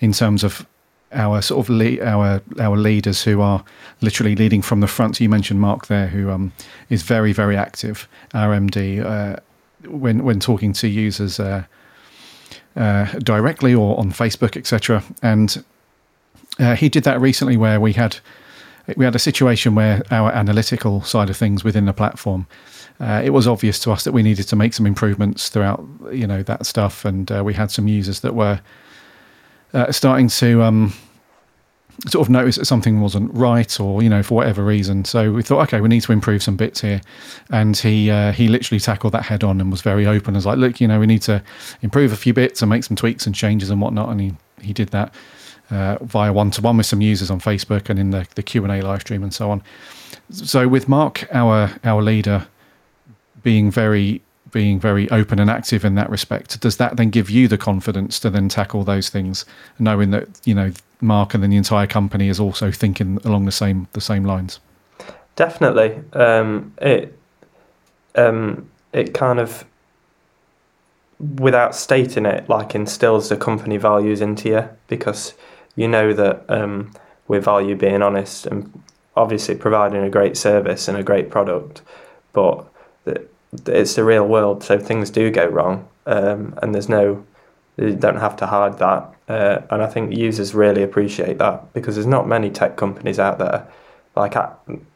in 0.00 0.12
terms 0.12 0.44
of 0.44 0.66
our 1.12 1.40
sort 1.42 1.64
of 1.64 1.70
le- 1.70 2.02
our 2.02 2.42
our 2.58 2.76
leaders 2.76 3.22
who 3.22 3.40
are 3.40 3.64
literally 4.00 4.34
leading 4.34 4.62
from 4.62 4.80
the 4.80 4.86
front. 4.86 5.20
You 5.20 5.28
mentioned 5.28 5.60
Mark 5.60 5.86
there, 5.86 6.08
who 6.08 6.30
um, 6.30 6.52
is 6.90 7.02
very 7.02 7.32
very 7.32 7.56
active. 7.56 8.08
Our 8.32 8.54
MD 8.54 9.04
uh, 9.04 9.36
when 9.88 10.24
when 10.24 10.40
talking 10.40 10.72
to 10.74 10.88
users 10.88 11.38
uh, 11.38 11.64
uh, 12.76 13.04
directly 13.20 13.74
or 13.74 13.98
on 13.98 14.10
Facebook, 14.10 14.56
etc. 14.56 15.02
And 15.22 15.64
uh, 16.58 16.74
he 16.74 16.88
did 16.88 17.04
that 17.04 17.20
recently, 17.20 17.56
where 17.56 17.80
we 17.80 17.92
had 17.92 18.16
we 18.96 19.04
had 19.04 19.14
a 19.14 19.20
situation 19.20 19.74
where 19.74 20.02
our 20.10 20.30
analytical 20.32 21.02
side 21.02 21.30
of 21.30 21.36
things 21.36 21.64
within 21.64 21.86
the 21.86 21.92
platform. 21.92 22.46
Uh, 23.00 23.20
it 23.24 23.30
was 23.30 23.46
obvious 23.46 23.78
to 23.80 23.90
us 23.90 24.04
that 24.04 24.12
we 24.12 24.22
needed 24.22 24.46
to 24.48 24.56
make 24.56 24.72
some 24.72 24.86
improvements 24.86 25.48
throughout, 25.48 25.84
you 26.12 26.26
know, 26.26 26.42
that 26.44 26.64
stuff, 26.64 27.04
and 27.04 27.30
uh, 27.32 27.42
we 27.44 27.54
had 27.54 27.70
some 27.70 27.88
users 27.88 28.20
that 28.20 28.34
were 28.34 28.60
uh, 29.72 29.90
starting 29.90 30.28
to 30.28 30.62
um, 30.62 30.92
sort 32.08 32.26
of 32.26 32.30
notice 32.30 32.56
that 32.56 32.64
something 32.64 33.00
wasn't 33.00 33.32
right 33.34 33.78
or 33.80 34.02
you 34.02 34.08
know 34.08 34.22
for 34.22 34.34
whatever 34.34 34.64
reason. 34.64 35.04
So 35.04 35.32
we 35.32 35.42
thought 35.42 35.62
okay 35.68 35.80
we 35.80 35.88
need 35.88 36.02
to 36.02 36.12
improve 36.12 36.42
some 36.42 36.56
bits 36.56 36.80
here. 36.80 37.00
And 37.50 37.76
he 37.76 38.10
uh, 38.10 38.32
he 38.32 38.48
literally 38.48 38.80
tackled 38.80 39.12
that 39.12 39.24
head 39.24 39.44
on 39.44 39.60
and 39.60 39.70
was 39.70 39.82
very 39.82 40.06
open 40.06 40.36
as 40.36 40.46
like 40.46 40.58
look 40.58 40.80
you 40.80 40.88
know 40.88 41.00
we 41.00 41.06
need 41.06 41.22
to 41.22 41.42
improve 41.82 42.12
a 42.12 42.16
few 42.16 42.32
bits 42.32 42.62
and 42.62 42.70
make 42.70 42.84
some 42.84 42.96
tweaks 42.96 43.26
and 43.26 43.34
changes 43.34 43.70
and 43.70 43.80
whatnot. 43.80 44.08
And 44.08 44.20
he 44.20 44.32
he 44.60 44.72
did 44.72 44.88
that 44.88 45.14
uh, 45.70 45.98
via 46.02 46.32
one 46.32 46.50
to 46.52 46.62
one 46.62 46.76
with 46.76 46.86
some 46.86 47.00
users 47.00 47.30
on 47.30 47.40
Facebook 47.40 47.88
and 47.88 47.98
in 47.98 48.10
the, 48.10 48.26
the 48.34 48.42
Q&A 48.42 48.80
live 48.80 49.00
stream 49.00 49.22
and 49.22 49.32
so 49.32 49.50
on. 49.50 49.62
So 50.30 50.68
with 50.68 50.88
Mark 50.88 51.28
our 51.32 51.70
our 51.84 52.02
leader 52.02 52.46
being 53.44 53.70
very 53.70 54.20
being 54.50 54.78
very 54.78 55.10
open 55.10 55.38
and 55.38 55.50
active 55.50 55.84
in 55.84 55.94
that 55.94 56.08
respect 56.10 56.60
does 56.60 56.76
that 56.76 56.96
then 56.96 57.10
give 57.10 57.28
you 57.28 57.48
the 57.48 57.58
confidence 57.58 58.20
to 58.20 58.30
then 58.30 58.48
tackle 58.48 58.84
those 58.84 59.08
things 59.08 59.44
knowing 59.78 60.10
that 60.10 60.28
you 60.44 60.54
know 60.54 60.70
Mark 61.04 61.34
and 61.34 61.42
then 61.42 61.50
the 61.50 61.56
entire 61.56 61.86
company 61.86 62.28
is 62.28 62.40
also 62.40 62.72
thinking 62.72 63.18
along 63.24 63.44
the 63.44 63.52
same 63.52 63.86
the 63.92 64.00
same 64.00 64.24
lines. 64.24 64.58
Definitely, 65.36 66.00
um, 66.12 66.72
it 66.80 67.16
um, 68.14 68.68
it 68.92 69.14
kind 69.14 69.38
of 69.38 69.64
without 71.38 71.74
stating 71.74 72.26
it, 72.26 72.48
like 72.48 72.74
instills 72.74 73.28
the 73.28 73.36
company 73.36 73.76
values 73.76 74.20
into 74.20 74.48
you 74.48 74.68
because 74.88 75.34
you 75.76 75.86
know 75.86 76.12
that 76.12 76.44
um, 76.48 76.92
we 77.28 77.38
value 77.38 77.76
being 77.76 78.02
honest 78.02 78.46
and 78.46 78.82
obviously 79.16 79.54
providing 79.54 80.02
a 80.02 80.10
great 80.10 80.36
service 80.36 80.88
and 80.88 80.98
a 80.98 81.02
great 81.02 81.30
product, 81.30 81.82
but 82.32 82.68
it's 83.66 83.94
the 83.94 84.04
real 84.04 84.26
world, 84.26 84.62
so 84.62 84.78
things 84.78 85.10
do 85.10 85.30
go 85.30 85.46
wrong, 85.46 85.88
um, 86.06 86.58
and 86.62 86.74
there's 86.74 86.88
no 86.88 87.24
you 87.76 87.94
don't 87.94 88.18
have 88.18 88.36
to 88.36 88.46
hide 88.46 88.78
that. 88.78 89.14
Uh, 89.28 89.62
and 89.70 89.82
I 89.82 89.86
think 89.86 90.16
users 90.16 90.54
really 90.54 90.82
appreciate 90.82 91.38
that 91.38 91.72
because 91.72 91.96
there's 91.96 92.06
not 92.06 92.28
many 92.28 92.50
tech 92.50 92.76
companies 92.76 93.18
out 93.18 93.38
there. 93.38 93.66
Like, 94.16 94.34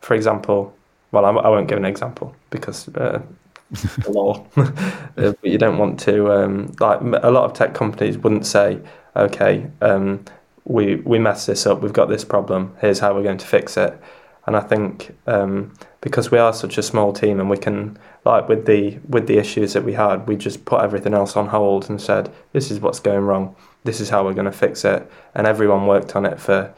for 0.01 0.15
example, 0.15 0.75
well, 1.11 1.25
I, 1.25 1.31
I 1.31 1.49
won't 1.49 1.69
give 1.69 1.79
an 1.79 1.85
example 1.85 2.37
because 2.51 2.89
uh, 2.89 3.21
the 3.71 4.11
law, 4.11 4.47
uh, 4.57 4.73
but 5.15 5.45
you 5.45 5.59
don't 5.59 5.79
want 5.79 5.99
to. 6.01 6.33
Um, 6.33 6.73
like, 6.79 7.01
a 7.01 7.31
lot 7.31 7.45
of 7.45 7.53
tech 7.55 7.75
companies 7.75 8.19
wouldn't 8.19 8.47
say, 8.47 8.79
okay, 9.17 9.67
um, 9.81 10.25
we, 10.65 10.97
we 10.97 11.19
messed 11.19 11.47
this 11.47 11.67
up, 11.67 11.81
we've 11.81 11.93
got 11.93 12.09
this 12.09 12.25
problem, 12.25 12.77
here's 12.81 12.99
how 12.99 13.15
we're 13.15 13.23
going 13.23 13.39
to 13.39 13.47
fix 13.47 13.77
it. 13.77 13.99
And 14.47 14.57
I 14.57 14.61
think 14.61 15.17
um, 15.27 15.75
because 16.01 16.31
we 16.31 16.39
are 16.39 16.53
such 16.53 16.79
a 16.79 16.83
small 16.83 17.13
team 17.13 17.41
and 17.41 17.51
we 17.51 17.59
can 17.59 17.99
like 18.29 18.47
with 18.47 18.67
the 18.67 18.99
with 19.09 19.27
the 19.27 19.39
issues 19.39 19.73
that 19.73 19.85
we 19.85 19.95
had, 19.95 20.29
we 20.29 20.37
just 20.37 20.67
put 20.67 20.83
everything 20.83 21.15
else 21.15 21.35
on 21.35 21.47
hold 21.47 21.89
and 21.89 21.99
said, 21.99 22.31
"This 22.53 22.71
is 22.71 22.79
what's 22.79 23.01
going 23.01 23.25
wrong. 23.25 23.57
This 23.85 24.01
is 24.01 24.11
how 24.11 24.23
we're 24.23 24.35
going 24.35 24.53
to 24.53 24.59
fix 24.67 24.85
it." 24.85 25.11
And 25.35 25.47
everyone 25.47 25.87
worked 25.87 26.15
on 26.15 26.27
it 26.27 26.39
for 26.39 26.75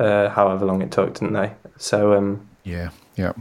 uh, 0.00 0.28
however 0.30 0.66
long 0.66 0.82
it 0.82 0.90
took, 0.90 1.14
didn't 1.14 1.34
they? 1.34 1.52
So 1.76 2.14
um, 2.14 2.48
yeah, 2.64 2.90
yeah, 3.14 3.32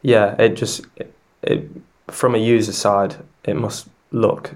yeah. 0.00 0.34
It 0.38 0.54
just 0.54 0.86
it, 0.96 1.14
it, 1.42 1.70
from 2.08 2.34
a 2.34 2.38
user 2.38 2.72
side, 2.72 3.16
it 3.44 3.56
must 3.56 3.88
look 4.10 4.54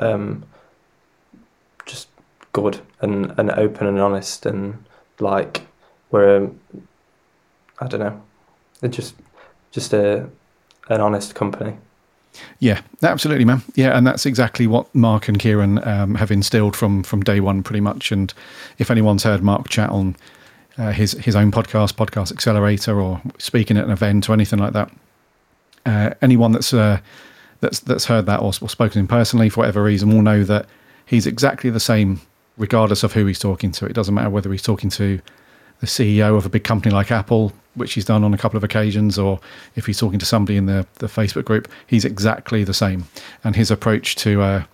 um, 0.00 0.46
just 1.84 2.08
good 2.54 2.80
and, 3.02 3.34
and 3.38 3.50
open 3.50 3.86
and 3.86 4.00
honest 4.00 4.46
and 4.46 4.82
like 5.20 5.66
we're 6.10 6.50
I 7.80 7.86
don't 7.86 8.00
know, 8.00 8.22
it's 8.82 8.96
just 8.96 9.14
just 9.72 9.92
a 9.92 10.30
an 10.88 11.02
honest 11.02 11.34
company. 11.34 11.76
Yeah, 12.58 12.80
absolutely, 13.02 13.44
man. 13.44 13.62
Yeah, 13.74 13.96
and 13.96 14.06
that's 14.06 14.26
exactly 14.26 14.66
what 14.66 14.92
Mark 14.94 15.28
and 15.28 15.38
Kieran 15.38 15.86
um, 15.86 16.14
have 16.16 16.30
instilled 16.30 16.74
from 16.76 17.02
from 17.02 17.22
day 17.22 17.40
one, 17.40 17.62
pretty 17.62 17.80
much. 17.80 18.12
And 18.12 18.32
if 18.78 18.90
anyone's 18.90 19.22
heard 19.22 19.42
Mark 19.42 19.68
chat 19.68 19.90
on 19.90 20.16
uh, 20.76 20.92
his 20.92 21.12
his 21.12 21.36
own 21.36 21.50
podcast, 21.50 21.94
Podcast 21.94 22.32
Accelerator, 22.32 23.00
or 23.00 23.20
speaking 23.38 23.76
at 23.76 23.84
an 23.84 23.90
event 23.90 24.28
or 24.28 24.32
anything 24.32 24.58
like 24.58 24.72
that, 24.72 24.90
uh, 25.86 26.10
anyone 26.22 26.52
that's 26.52 26.74
uh, 26.74 27.00
that's 27.60 27.80
that's 27.80 28.04
heard 28.06 28.26
that 28.26 28.40
or, 28.40 28.52
or 28.60 28.68
spoken 28.68 28.92
to 28.92 28.98
him 29.00 29.08
personally 29.08 29.48
for 29.48 29.60
whatever 29.60 29.82
reason 29.82 30.10
will 30.10 30.22
know 30.22 30.44
that 30.44 30.66
he's 31.06 31.26
exactly 31.26 31.70
the 31.70 31.80
same, 31.80 32.20
regardless 32.56 33.02
of 33.02 33.12
who 33.12 33.26
he's 33.26 33.38
talking 33.38 33.72
to. 33.72 33.86
It 33.86 33.94
doesn't 33.94 34.14
matter 34.14 34.30
whether 34.30 34.50
he's 34.52 34.62
talking 34.62 34.90
to 34.90 35.20
the 35.80 35.86
CEO 35.86 36.36
of 36.36 36.44
a 36.44 36.48
big 36.48 36.64
company 36.64 36.94
like 36.94 37.10
Apple, 37.10 37.52
which 37.74 37.92
he's 37.94 38.04
done 38.04 38.24
on 38.24 38.34
a 38.34 38.38
couple 38.38 38.56
of 38.56 38.64
occasions, 38.64 39.18
or 39.18 39.40
if 39.76 39.86
he's 39.86 39.98
talking 39.98 40.18
to 40.18 40.26
somebody 40.26 40.56
in 40.56 40.66
the, 40.66 40.86
the 40.94 41.06
Facebook 41.06 41.44
group, 41.44 41.68
he's 41.86 42.04
exactly 42.04 42.64
the 42.64 42.74
same. 42.74 43.06
And 43.44 43.54
his 43.54 43.70
approach 43.70 44.16
to 44.16 44.42
uh, 44.42 44.64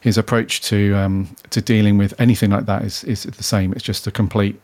his 0.00 0.18
approach 0.18 0.60
to 0.62 0.94
um, 0.94 1.34
to 1.50 1.60
dealing 1.60 1.96
with 1.96 2.12
anything 2.20 2.50
like 2.50 2.66
that 2.66 2.82
is 2.82 3.04
is 3.04 3.22
the 3.22 3.42
same. 3.42 3.72
It's 3.72 3.84
just 3.84 4.06
a 4.06 4.10
complete, 4.10 4.60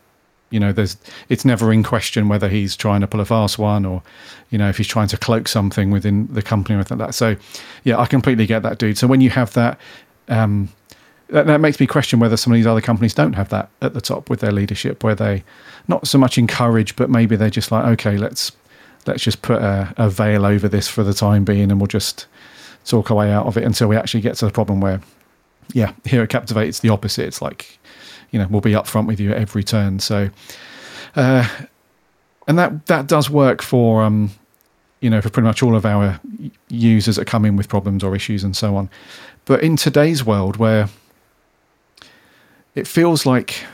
you 0.50 0.58
know, 0.58 0.72
there's 0.72 0.96
it's 1.28 1.44
never 1.44 1.72
in 1.72 1.84
question 1.84 2.28
whether 2.28 2.48
he's 2.48 2.76
trying 2.76 3.00
to 3.02 3.06
pull 3.06 3.20
a 3.20 3.24
fast 3.24 3.56
one 3.58 3.86
or, 3.86 4.02
you 4.50 4.58
know, 4.58 4.68
if 4.68 4.76
he's 4.76 4.88
trying 4.88 5.08
to 5.08 5.16
cloak 5.16 5.46
something 5.46 5.92
within 5.92 6.26
the 6.32 6.42
company 6.42 6.74
or 6.74 6.78
anything 6.78 6.98
like 6.98 7.08
that. 7.08 7.12
So, 7.14 7.36
yeah, 7.84 7.98
I 7.98 8.06
completely 8.06 8.46
get 8.46 8.64
that, 8.64 8.78
dude. 8.78 8.98
So 8.98 9.06
when 9.06 9.20
you 9.20 9.30
have 9.30 9.52
that. 9.54 9.78
Um, 10.30 10.68
that, 11.30 11.46
that, 11.46 11.60
makes 11.60 11.78
me 11.78 11.86
question 11.86 12.18
whether 12.18 12.36
some 12.36 12.52
of 12.52 12.56
these 12.56 12.66
other 12.66 12.80
companies 12.80 13.14
don't 13.14 13.34
have 13.34 13.48
that 13.50 13.70
at 13.82 13.94
the 13.94 14.00
top 14.00 14.30
with 14.30 14.40
their 14.40 14.52
leadership, 14.52 15.04
where 15.04 15.14
they 15.14 15.44
not 15.86 16.06
so 16.06 16.18
much 16.18 16.38
encourage, 16.38 16.96
but 16.96 17.10
maybe 17.10 17.36
they're 17.36 17.50
just 17.50 17.70
like, 17.70 17.84
okay, 17.84 18.16
let's 18.16 18.52
let's 19.06 19.22
just 19.22 19.42
put 19.42 19.62
a, 19.62 19.92
a 19.96 20.10
veil 20.10 20.44
over 20.44 20.68
this 20.68 20.88
for 20.88 21.02
the 21.02 21.14
time 21.14 21.44
being, 21.44 21.70
and 21.70 21.80
we'll 21.80 21.86
just 21.86 22.26
talk 22.84 23.10
our 23.10 23.16
way 23.16 23.30
out 23.30 23.46
of 23.46 23.56
it 23.56 23.64
until 23.64 23.88
we 23.88 23.96
actually 23.96 24.20
get 24.20 24.36
to 24.36 24.46
the 24.46 24.50
problem 24.50 24.80
where, 24.80 25.00
yeah, 25.72 25.92
here 26.04 26.22
at 26.22 26.30
Captivate, 26.30 26.68
it's 26.68 26.80
the 26.80 26.88
opposite. 26.88 27.26
It's 27.26 27.42
like, 27.42 27.78
you 28.30 28.38
know, 28.38 28.46
we'll 28.48 28.60
be 28.60 28.72
upfront 28.72 29.06
with 29.06 29.20
you 29.20 29.32
at 29.32 29.38
every 29.38 29.62
turn. 29.62 29.98
So, 29.98 30.30
uh, 31.16 31.48
and 32.46 32.58
that 32.58 32.86
that 32.86 33.06
does 33.06 33.28
work 33.28 33.62
for 33.62 34.02
um, 34.02 34.30
you 35.00 35.10
know, 35.10 35.20
for 35.20 35.30
pretty 35.30 35.46
much 35.46 35.62
all 35.62 35.76
of 35.76 35.86
our 35.86 36.20
users 36.68 37.16
that 37.16 37.26
come 37.26 37.44
in 37.44 37.56
with 37.56 37.68
problems 37.68 38.02
or 38.02 38.16
issues 38.16 38.42
and 38.42 38.56
so 38.56 38.76
on. 38.76 38.90
But 39.44 39.62
in 39.62 39.76
today's 39.76 40.24
world, 40.24 40.56
where 40.56 40.88
it 42.74 42.86
feels 42.86 43.26
like 43.26 43.64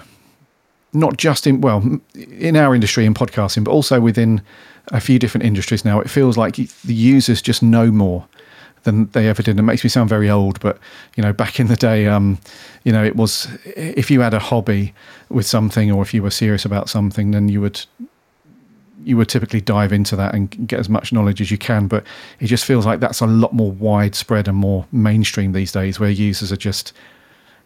not 0.92 1.16
just 1.16 1.46
in 1.46 1.60
well 1.60 1.82
in 2.14 2.56
our 2.56 2.74
industry 2.74 3.04
in 3.04 3.14
podcasting 3.14 3.64
but 3.64 3.70
also 3.70 4.00
within 4.00 4.40
a 4.88 5.00
few 5.00 5.18
different 5.18 5.44
industries 5.44 5.84
now 5.84 6.00
it 6.00 6.08
feels 6.08 6.36
like 6.36 6.56
the 6.56 6.94
users 6.94 7.42
just 7.42 7.62
know 7.62 7.90
more 7.90 8.26
than 8.84 9.06
they 9.12 9.28
ever 9.28 9.42
did. 9.42 9.58
It 9.58 9.62
makes 9.62 9.82
me 9.82 9.88
sound 9.88 10.08
very 10.08 10.30
old 10.30 10.60
but 10.60 10.78
you 11.16 11.22
know 11.22 11.32
back 11.32 11.58
in 11.58 11.66
the 11.66 11.76
day 11.76 12.06
um, 12.06 12.38
you 12.84 12.92
know 12.92 13.02
it 13.02 13.16
was 13.16 13.48
if 13.64 14.10
you 14.10 14.20
had 14.20 14.34
a 14.34 14.38
hobby 14.38 14.94
with 15.30 15.46
something 15.46 15.90
or 15.90 16.02
if 16.02 16.14
you 16.14 16.22
were 16.22 16.30
serious 16.30 16.64
about 16.64 16.88
something 16.88 17.30
then 17.30 17.48
you 17.48 17.60
would 17.60 17.84
you 19.04 19.16
would 19.16 19.28
typically 19.28 19.60
dive 19.60 19.92
into 19.92 20.16
that 20.16 20.34
and 20.34 20.66
get 20.66 20.80
as 20.80 20.88
much 20.88 21.12
knowledge 21.12 21.40
as 21.40 21.50
you 21.50 21.58
can. 21.58 21.86
But 21.86 22.04
it 22.40 22.46
just 22.46 22.64
feels 22.64 22.86
like 22.86 23.00
that's 23.00 23.20
a 23.20 23.26
lot 23.26 23.52
more 23.52 23.70
widespread 23.70 24.48
and 24.48 24.56
more 24.56 24.86
mainstream 24.92 25.52
these 25.52 25.72
days 25.72 26.00
where 26.00 26.10
users 26.10 26.50
are 26.50 26.56
just 26.56 26.92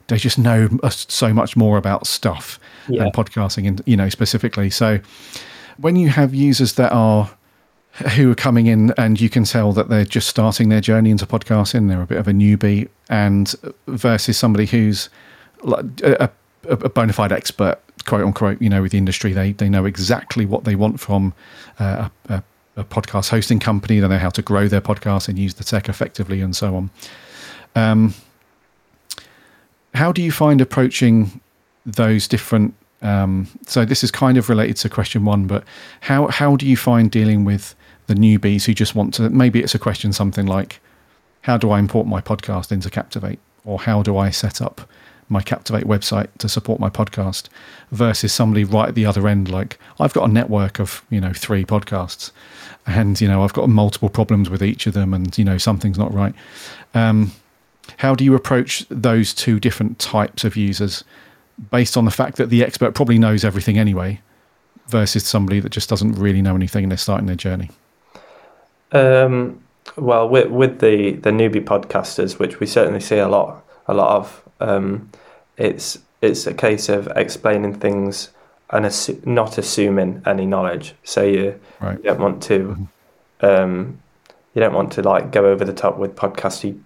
they 0.08 0.16
just 0.16 0.38
know 0.38 0.68
so 0.90 1.32
much 1.32 1.56
more 1.56 1.78
about 1.78 2.06
stuff 2.06 2.58
yeah. 2.88 3.04
and 3.04 3.12
podcasting, 3.12 3.66
and 3.66 3.82
you 3.86 3.96
know 3.96 4.08
specifically. 4.08 4.70
So 4.70 5.00
when 5.76 5.96
you 5.96 6.08
have 6.08 6.34
users 6.34 6.74
that 6.74 6.92
are 6.92 7.30
who 8.14 8.30
are 8.30 8.34
coming 8.34 8.66
in 8.66 8.92
and 8.96 9.20
you 9.20 9.28
can 9.28 9.44
tell 9.44 9.72
that 9.72 9.88
they're 9.88 10.04
just 10.04 10.28
starting 10.28 10.68
their 10.68 10.80
journey 10.80 11.10
into 11.10 11.26
podcasting, 11.26 11.88
they're 11.88 12.02
a 12.02 12.06
bit 12.06 12.18
of 12.18 12.28
a 12.28 12.32
newbie, 12.32 12.88
and 13.08 13.54
versus 13.86 14.36
somebody 14.36 14.66
who's 14.66 15.08
a, 15.64 15.84
a, 16.04 16.30
a 16.68 16.88
bona 16.88 17.12
fide 17.12 17.32
expert, 17.32 17.78
quote 18.06 18.24
unquote, 18.24 18.60
you 18.62 18.68
know, 18.68 18.82
with 18.82 18.92
the 18.92 18.98
industry, 18.98 19.32
they 19.32 19.52
they 19.52 19.68
know 19.68 19.84
exactly 19.84 20.46
what 20.46 20.64
they 20.64 20.74
want 20.74 21.00
from 21.00 21.34
uh, 21.78 22.08
a, 22.28 22.42
a, 22.76 22.84
podcast 22.84 23.28
hosting 23.28 23.58
company. 23.58 24.00
They 24.00 24.08
know 24.08 24.18
how 24.18 24.30
to 24.30 24.42
grow 24.42 24.68
their 24.68 24.80
podcast 24.80 25.28
and 25.28 25.38
use 25.38 25.54
the 25.54 25.64
tech 25.64 25.88
effectively, 25.88 26.40
and 26.40 26.56
so 26.56 26.76
on. 26.76 26.90
Um, 27.74 28.14
how 29.98 30.12
do 30.12 30.22
you 30.22 30.30
find 30.30 30.60
approaching 30.60 31.40
those 31.84 32.28
different? 32.28 32.72
Um, 33.02 33.48
so 33.66 33.84
this 33.84 34.04
is 34.04 34.12
kind 34.12 34.38
of 34.38 34.48
related 34.48 34.76
to 34.78 34.88
question 34.88 35.24
one, 35.24 35.48
but 35.48 35.64
how 36.02 36.28
how 36.28 36.54
do 36.54 36.66
you 36.66 36.76
find 36.76 37.10
dealing 37.10 37.44
with 37.44 37.74
the 38.06 38.14
newbies 38.14 38.64
who 38.64 38.74
just 38.74 38.94
want 38.94 39.14
to? 39.14 39.28
Maybe 39.28 39.60
it's 39.60 39.74
a 39.74 39.78
question 39.78 40.12
something 40.12 40.46
like, 40.46 40.80
"How 41.42 41.56
do 41.58 41.70
I 41.70 41.80
import 41.80 42.06
my 42.06 42.20
podcast 42.20 42.70
into 42.70 42.90
Captivate?" 42.90 43.40
or 43.64 43.80
"How 43.80 44.04
do 44.04 44.16
I 44.16 44.30
set 44.30 44.62
up 44.62 44.88
my 45.28 45.42
Captivate 45.42 45.84
website 45.84 46.28
to 46.38 46.48
support 46.48 46.78
my 46.78 46.90
podcast?" 46.90 47.48
Versus 47.90 48.32
somebody 48.32 48.62
right 48.62 48.90
at 48.90 48.94
the 48.94 49.06
other 49.06 49.26
end, 49.26 49.50
like 49.50 49.80
I've 49.98 50.14
got 50.14 50.28
a 50.28 50.32
network 50.32 50.78
of 50.78 51.02
you 51.10 51.20
know 51.20 51.32
three 51.32 51.64
podcasts, 51.64 52.30
and 52.86 53.20
you 53.20 53.26
know 53.26 53.42
I've 53.42 53.52
got 53.52 53.68
multiple 53.68 54.10
problems 54.10 54.48
with 54.48 54.62
each 54.62 54.86
of 54.86 54.94
them, 54.94 55.12
and 55.12 55.36
you 55.36 55.44
know 55.44 55.58
something's 55.58 55.98
not 55.98 56.14
right. 56.14 56.34
Um, 56.94 57.32
how 57.96 58.14
do 58.14 58.24
you 58.24 58.34
approach 58.34 58.86
those 58.88 59.34
two 59.34 59.58
different 59.58 59.98
types 59.98 60.44
of 60.44 60.56
users 60.56 61.02
based 61.70 61.96
on 61.96 62.04
the 62.04 62.10
fact 62.10 62.36
that 62.36 62.50
the 62.50 62.62
expert 62.62 62.94
probably 62.94 63.18
knows 63.18 63.44
everything 63.44 63.78
anyway 63.78 64.20
versus 64.88 65.26
somebody 65.26 65.60
that 65.60 65.70
just 65.70 65.88
doesn't 65.88 66.12
really 66.12 66.42
know 66.42 66.54
anything 66.54 66.84
and 66.84 66.92
they're 66.92 66.98
starting 66.98 67.26
their 67.26 67.36
journey? 67.36 67.70
Um, 68.92 69.60
well, 69.96 70.28
with, 70.28 70.48
with 70.48 70.80
the, 70.80 71.12
the 71.12 71.30
newbie 71.30 71.64
podcasters, 71.64 72.38
which 72.38 72.60
we 72.60 72.66
certainly 72.66 73.00
see 73.00 73.18
a 73.18 73.28
lot 73.28 73.64
a 73.88 73.94
lot 73.94 74.16
of, 74.16 74.48
um, 74.60 75.10
it's 75.56 75.98
it's 76.20 76.46
a 76.46 76.52
case 76.52 76.88
of 76.88 77.06
explaining 77.16 77.74
things 77.80 78.30
and 78.70 78.84
assu- 78.84 79.24
not 79.24 79.56
assuming 79.56 80.22
any 80.26 80.44
knowledge. 80.44 80.94
So 81.04 81.24
you, 81.24 81.58
right. 81.80 81.96
you 81.96 82.04
don't 82.04 82.20
want 82.20 82.42
to 82.44 82.58
mm-hmm. 82.58 83.46
um, 83.46 83.98
you 84.54 84.60
don't 84.60 84.74
want 84.74 84.92
to 84.92 85.02
like 85.02 85.32
go 85.32 85.46
over 85.46 85.64
the 85.64 85.72
top 85.72 85.96
with 85.96 86.16
podcasty 86.16 86.78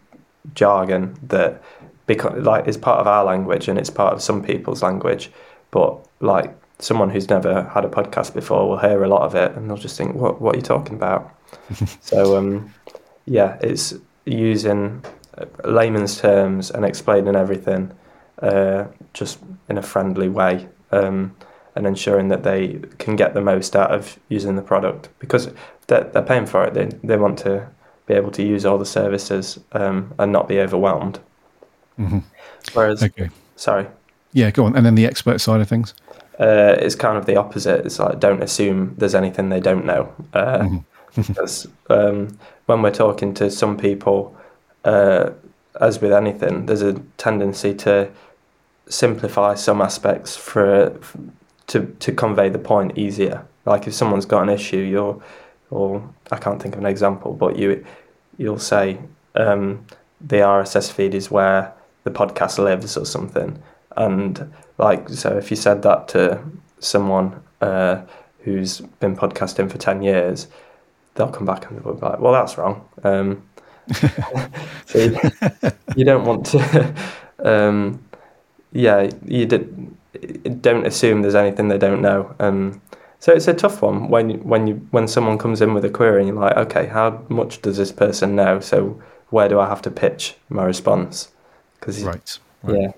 jargon 0.55 1.17
that 1.23 1.63
because 2.07 2.43
like 2.43 2.67
is 2.67 2.77
part 2.77 3.01
of 3.01 3.07
our 3.07 3.25
language 3.25 3.69
and 3.69 3.79
it's 3.79 3.91
part 3.91 4.13
of 4.13 4.23
some 4.23 4.43
people's 4.43 4.83
language, 4.83 5.31
but 5.71 6.05
like 6.21 6.55
someone 6.79 7.11
who's 7.11 7.29
never 7.29 7.65
had 7.65 7.85
a 7.85 7.89
podcast 7.89 8.35
before 8.35 8.69
will 8.69 8.79
hear 8.79 9.05
a 9.05 9.09
lot 9.09 9.23
of 9.23 9.35
it 9.35 9.53
and 9.53 9.69
they'll 9.69 9.77
just 9.77 9.97
think, 9.97 10.15
"What 10.15 10.41
what 10.41 10.55
are 10.55 10.59
you 10.59 10.63
talking 10.63 10.95
about?" 10.95 11.33
so 12.01 12.37
um, 12.37 12.73
yeah, 13.27 13.59
it's 13.61 13.95
using 14.25 15.05
layman's 15.65 16.21
terms 16.21 16.71
and 16.71 16.85
explaining 16.85 17.37
everything 17.37 17.93
uh, 18.41 18.85
just 19.15 19.39
in 19.69 19.79
a 19.79 19.83
friendly 19.83 20.29
way. 20.29 20.69
Um, 20.91 21.35
and 21.75 21.87
ensuring 21.87 22.29
that 22.29 22.43
they 22.43 22.81
can 22.99 23.17
get 23.17 23.33
the 23.33 23.41
most 23.41 23.75
out 23.75 23.91
of 23.91 24.19
using 24.29 24.57
the 24.57 24.63
product 24.63 25.09
because 25.19 25.51
they're, 25.87 26.05
they're 26.05 26.23
paying 26.23 26.45
for 26.45 26.65
it. 26.65 26.75
They, 26.75 26.87
they 27.03 27.17
want 27.17 27.39
to 27.41 27.67
be 28.13 28.19
able 28.19 28.31
to 28.31 28.43
use 28.43 28.65
all 28.65 28.79
the 28.79 28.87
services 28.87 29.59
um, 29.73 30.13
and 30.19 30.33
not 30.33 30.49
be 30.49 30.61
overwhelmed. 30.61 31.19
Mm-hmm. 31.99 32.19
Whereas, 32.75 33.03
okay. 33.03 33.31
sorry. 33.57 33.87
Yeah, 34.33 34.51
go 34.51 34.65
on. 34.65 34.77
And 34.77 34.85
then 34.85 34.95
the 34.95 35.07
expert 35.07 35.41
side 35.41 35.61
of 35.61 35.69
things? 35.69 35.95
Uh, 36.39 36.77
it's 36.79 36.95
kind 36.95 37.17
of 37.17 37.27
the 37.27 37.37
opposite. 37.37 37.85
It's 37.87 37.99
like 37.99 38.19
don't 38.19 38.43
assume 38.43 38.95
there's 38.99 39.15
anything 39.15 39.49
they 39.49 39.61
don't 39.61 39.85
know. 39.85 40.13
Uh, 40.33 40.59
mm-hmm. 40.59 40.79
because 41.23 41.69
um, 41.91 42.39
when 42.67 42.81
we're 42.83 42.91
talking 42.91 43.35
to 43.35 43.51
some 43.51 43.77
people, 43.77 44.35
uh, 44.85 45.31
as 45.81 46.01
with 46.01 46.13
anything, 46.13 46.67
there's 46.67 46.83
a 46.83 46.95
tendency 47.19 47.75
to 47.75 48.11
simplify 48.89 49.55
some 49.55 49.81
aspects 49.83 50.37
for 50.37 50.99
to 51.67 51.87
to 52.01 52.13
convey 52.13 52.49
the 52.49 52.59
point 52.59 52.97
easier. 52.97 53.45
Like 53.67 53.87
if 53.87 53.95
someone's 53.95 54.27
got 54.27 54.43
an 54.43 54.49
issue, 54.49 54.79
you're 54.79 55.23
or 55.71 56.03
I 56.31 56.37
can't 56.37 56.61
think 56.61 56.75
of 56.75 56.81
an 56.81 56.87
example, 56.87 57.33
but 57.33 57.59
you 57.59 57.85
you'll 58.39 58.59
say 58.59 58.99
um, 59.35 59.87
the 60.21 60.37
RSS 60.37 60.91
feed 60.91 61.15
is 61.15 61.31
where 61.31 61.73
the 62.05 62.11
podcast 62.11 62.59
lives 62.59 62.97
or 62.97 63.05
something, 63.05 63.63
and 63.97 64.53
like 64.79 65.09
so 65.09 65.37
if 65.37 65.51
you 65.51 65.57
said 65.57 65.83
that 65.83 66.09
to 66.09 66.43
someone 66.81 67.43
uh, 67.61 68.03
who's 68.41 68.81
been 69.01 69.17
podcasting 69.17 69.71
for 69.71 69.79
ten 69.79 70.03
years, 70.03 70.49
they'll 71.15 71.31
come 71.31 71.47
back 71.47 71.71
and 71.71 71.83
they'll 71.83 71.95
be 71.95 72.01
like, 72.01 72.21
well, 72.21 72.33
that's 72.33 72.59
wrong. 72.59 72.87
Um, 73.05 73.43
so 73.95 74.09
you, 74.95 75.19
you, 75.97 76.05
don't 76.05 76.25
want 76.25 76.47
to, 76.47 76.95
um, 77.45 78.03
yeah, 78.73 79.11
you 79.25 79.47
did, 79.47 80.63
don't 80.63 80.87
assume 80.87 81.23
there's 81.23 81.35
anything 81.35 81.69
they 81.69 81.79
don't 81.79 82.03
know. 82.03 82.35
Um, 82.39 82.81
so 83.23 83.33
it's 83.33 83.47
a 83.47 83.55
tough 83.55 83.83
one 83.83 84.09
when 84.09 84.31
when 84.43 84.67
you 84.67 84.75
when 84.91 85.07
someone 85.07 85.39
comes 85.39 85.63
in 85.63 85.75
with 85.75 85.85
a 85.85 85.89
query 85.89 86.19
and 86.19 86.27
you're 86.27 86.41
like, 86.41 86.57
okay, 86.57 86.87
how 86.87 87.25
much 87.29 87.63
does 87.63 87.77
this 87.77 87.93
person 87.93 88.35
know? 88.35 88.59
So 88.59 89.01
where 89.31 89.49
do 89.49 89.61
I 89.61 89.69
have 89.69 89.81
to 89.83 89.93
pitch 89.93 90.35
my 90.49 90.65
response? 90.65 91.31
Cause, 91.79 92.03
right, 92.03 92.39
right. 92.65 92.81
Yeah. 92.81 92.93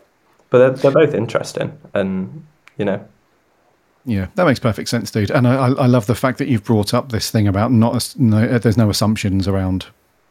But 0.48 0.58
they're, 0.60 0.70
they're 0.70 1.06
both 1.06 1.12
interesting 1.14 1.78
and, 1.92 2.46
you 2.78 2.86
know, 2.86 3.06
yeah, 4.06 4.28
that 4.36 4.46
makes 4.46 4.58
perfect 4.58 4.88
sense, 4.88 5.10
dude. 5.10 5.30
And 5.30 5.46
I, 5.46 5.66
I 5.66 5.86
love 5.86 6.06
the 6.06 6.14
fact 6.14 6.38
that 6.38 6.48
you've 6.48 6.64
brought 6.64 6.94
up 6.94 7.12
this 7.12 7.30
thing 7.30 7.46
about 7.46 7.70
not 7.70 8.14
no, 8.16 8.58
there's 8.58 8.78
no 8.78 8.88
assumptions 8.88 9.46
around 9.46 9.84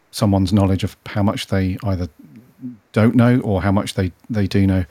someone's 0.10 0.52
knowledge 0.52 0.84
of 0.84 0.98
how 1.06 1.22
much 1.22 1.48
they 1.48 1.78
either 1.84 2.10
don't 2.94 3.14
know 3.14 3.40
or 3.42 3.62
how 3.62 3.72
much 3.72 3.94
they, 3.94 4.12
they 4.28 4.48
do 4.48 4.66
know. 4.66 4.86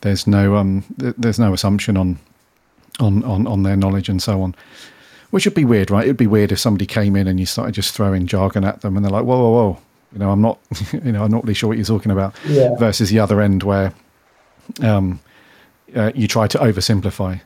There's 0.00 0.26
no 0.26 0.56
um 0.56 0.84
there's 0.96 1.38
no 1.38 1.52
assumption 1.52 1.96
on 1.96 2.18
on 2.98 3.22
on 3.24 3.46
on 3.46 3.62
their 3.62 3.76
knowledge 3.76 4.08
and 4.08 4.22
so 4.22 4.42
on. 4.42 4.54
Which 5.30 5.44
would 5.44 5.54
be 5.54 5.64
weird, 5.64 5.90
right? 5.90 6.04
It'd 6.04 6.16
be 6.16 6.26
weird 6.26 6.50
if 6.50 6.58
somebody 6.58 6.86
came 6.86 7.14
in 7.14 7.28
and 7.28 7.38
you 7.38 7.46
started 7.46 7.72
just 7.72 7.94
throwing 7.94 8.26
jargon 8.26 8.64
at 8.64 8.80
them 8.80 8.96
and 8.96 9.04
they're 9.04 9.12
like, 9.12 9.24
whoa, 9.24 9.38
whoa, 9.38 9.50
whoa. 9.50 9.78
You 10.12 10.18
know, 10.18 10.30
I'm 10.32 10.40
not, 10.40 10.58
you 10.92 11.12
know, 11.12 11.22
I'm 11.22 11.30
not 11.30 11.44
really 11.44 11.54
sure 11.54 11.68
what 11.68 11.78
you're 11.78 11.84
talking 11.84 12.10
about. 12.10 12.34
Yeah. 12.46 12.74
Versus 12.76 13.10
the 13.10 13.20
other 13.20 13.40
end 13.40 13.62
where 13.62 13.94
um, 14.82 15.20
uh, 15.94 16.10
you 16.16 16.26
try 16.26 16.48
to 16.48 16.58
oversimplify 16.58 17.40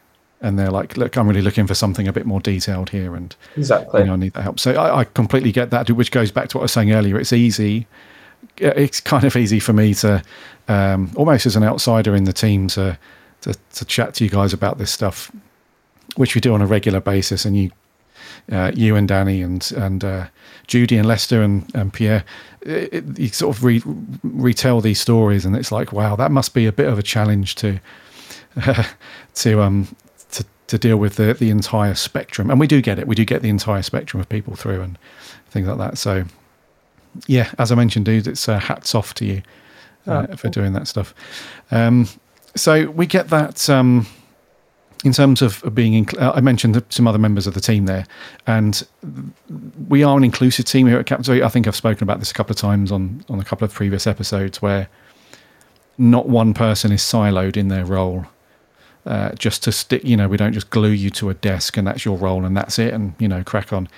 and 0.45 0.59
they're 0.59 0.71
like, 0.71 0.97
look, 0.99 1.17
I'm 1.17 1.27
really 1.27 1.41
looking 1.41 1.67
for 1.67 1.75
something 1.75 2.07
a 2.07 2.13
bit 2.13 2.27
more 2.27 2.39
detailed 2.39 2.91
here, 2.91 3.17
and 3.17 3.35
exactly, 3.57 4.03
you 4.03 4.07
know, 4.07 4.13
I 4.13 4.17
need 4.17 4.35
that 4.35 4.43
help. 4.43 4.61
So 4.61 4.73
I, 4.73 5.01
I, 5.01 5.05
completely 5.05 5.53
get 5.53 5.71
that, 5.71 5.91
which 5.91 6.11
goes 6.11 6.31
back 6.31 6.51
to 6.51 6.59
what 6.59 6.63
I 6.63 6.65
was 6.65 6.73
saying 6.73 6.93
earlier. 6.93 7.19
It's 7.19 7.33
easy, 7.33 7.87
it's 8.59 9.01
kind 9.01 9.25
of 9.25 9.37
easy 9.37 9.59
for 9.59 9.73
me 9.73 9.95
to, 9.95 10.23
um, 10.69 11.11
almost 11.17 11.47
as 11.47 11.57
an 11.57 11.65
outsider 11.65 12.15
in 12.15 12.25
the 12.25 12.33
team, 12.35 12.69
to, 12.69 12.99
to 13.45 13.55
to 13.75 13.85
chat 13.85 14.15
to 14.15 14.25
you 14.25 14.31
guys 14.31 14.53
about 14.53 14.79
this 14.79 14.91
stuff, 14.91 15.31
which 16.17 16.35
we 16.35 16.41
do 16.41 16.55
on 16.55 16.61
a 16.61 16.67
regular 16.67 17.01
basis, 17.01 17.45
and 17.45 17.57
you. 17.57 17.71
Uh, 18.51 18.71
you 18.75 18.95
and 18.95 19.09
Danny 19.09 19.41
and 19.41 19.73
and 19.77 20.05
uh, 20.05 20.27
Judy 20.67 20.97
and 20.97 21.07
Lester 21.07 21.43
and, 21.43 21.71
and 21.75 21.93
Pierre, 21.93 22.25
it, 22.61 22.93
it, 22.93 23.19
you 23.19 23.29
sort 23.29 23.57
of 23.57 23.65
re, 23.65 23.83
retell 24.23 24.81
these 24.81 25.01
stories, 25.01 25.47
and 25.47 25.57
it's 25.57 25.73
like, 25.73 25.93
wow, 25.93 26.15
that 26.17 26.31
must 26.31 26.53
be 26.53 26.67
a 26.67 26.73
bit 26.73 26.87
of 26.87 26.99
a 26.99 27.03
challenge 27.03 27.55
to 27.57 27.81
uh, 28.57 28.85
to 29.35 29.63
um 29.63 29.97
to 30.33 30.45
to 30.67 30.79
deal 30.79 30.97
with 30.97 31.17
the, 31.17 31.35
the 31.35 31.49
entire 31.51 31.95
spectrum. 31.95 32.51
And 32.51 32.61
we 32.61 32.67
do 32.67 32.83
get 32.83 32.99
it. 32.99 33.07
We 33.07 33.15
do 33.15 33.25
get 33.25 33.41
the 33.41 33.49
entire 33.49 33.83
spectrum 33.83 34.21
of 34.21 34.29
people 34.29 34.57
through 34.57 34.83
and 34.83 34.99
things 35.49 35.69
like 35.69 35.79
that. 35.79 35.97
So, 35.97 36.25
yeah, 37.27 37.51
as 37.59 37.73
I 37.73 37.77
mentioned, 37.77 38.05
dude, 38.05 38.27
it's 38.27 38.49
uh, 38.49 38.59
hats 38.59 38.95
off 38.95 39.15
to 39.15 39.25
you 39.25 39.43
uh, 40.07 40.37
for 40.37 40.49
doing 40.49 40.73
that 40.75 40.89
stuff. 40.89 41.15
Um, 41.71 42.09
so 42.57 42.91
we 42.91 43.07
get 43.07 43.29
that 43.29 43.69
um, 43.69 44.07
in 45.05 45.13
terms 45.13 45.43
of 45.43 45.63
being. 45.75 46.05
Inc- 46.05 46.21
uh, 46.21 46.33
I 46.35 46.41
mentioned 46.41 46.83
some 46.89 47.07
other 47.07 47.19
members 47.19 47.47
of 47.47 47.55
the 47.55 47.61
team 47.61 47.87
there, 47.87 48.07
and 48.47 48.87
we 49.89 50.03
are 50.03 50.17
an 50.17 50.25
inclusive 50.25 50.65
team 50.65 50.87
here 50.87 50.99
at 50.99 51.07
Captivate. 51.07 51.43
I 51.43 51.49
think 51.49 51.67
I've 51.67 51.77
spoken 51.77 52.03
about 52.03 52.19
this 52.19 52.31
a 52.31 52.35
couple 52.35 52.53
of 52.53 52.59
times 52.59 52.91
on 52.91 53.25
on 53.29 53.41
a 53.41 53.45
couple 53.45 53.65
of 53.65 53.73
previous 53.73 54.07
episodes 54.07 54.63
where 54.63 54.89
not 55.99 56.29
one 56.29 56.55
person 56.55 56.91
is 56.91 57.03
siloed 57.03 57.57
in 57.57 57.69
their 57.69 57.85
role 57.85 58.27
uh, 59.07 59.33
just 59.33 59.63
to 59.65 59.73
stick. 59.73 60.05
You 60.05 60.17
know, 60.17 60.29
we 60.29 60.37
don't 60.37 60.53
just 60.53 60.71
glue 60.71 60.91
you 60.91 61.11
to 61.11 61.31
a 61.31 61.35
desk 61.35 61.77
and 61.77 61.87
that's 61.87 62.05
your 62.05 62.17
role 62.17 62.45
and 62.45 62.57
that's 62.57 62.79
it, 62.79 62.95
and 62.95 63.15
you 63.19 63.29
know, 63.29 63.43
crack 63.45 63.73
on. 63.73 63.89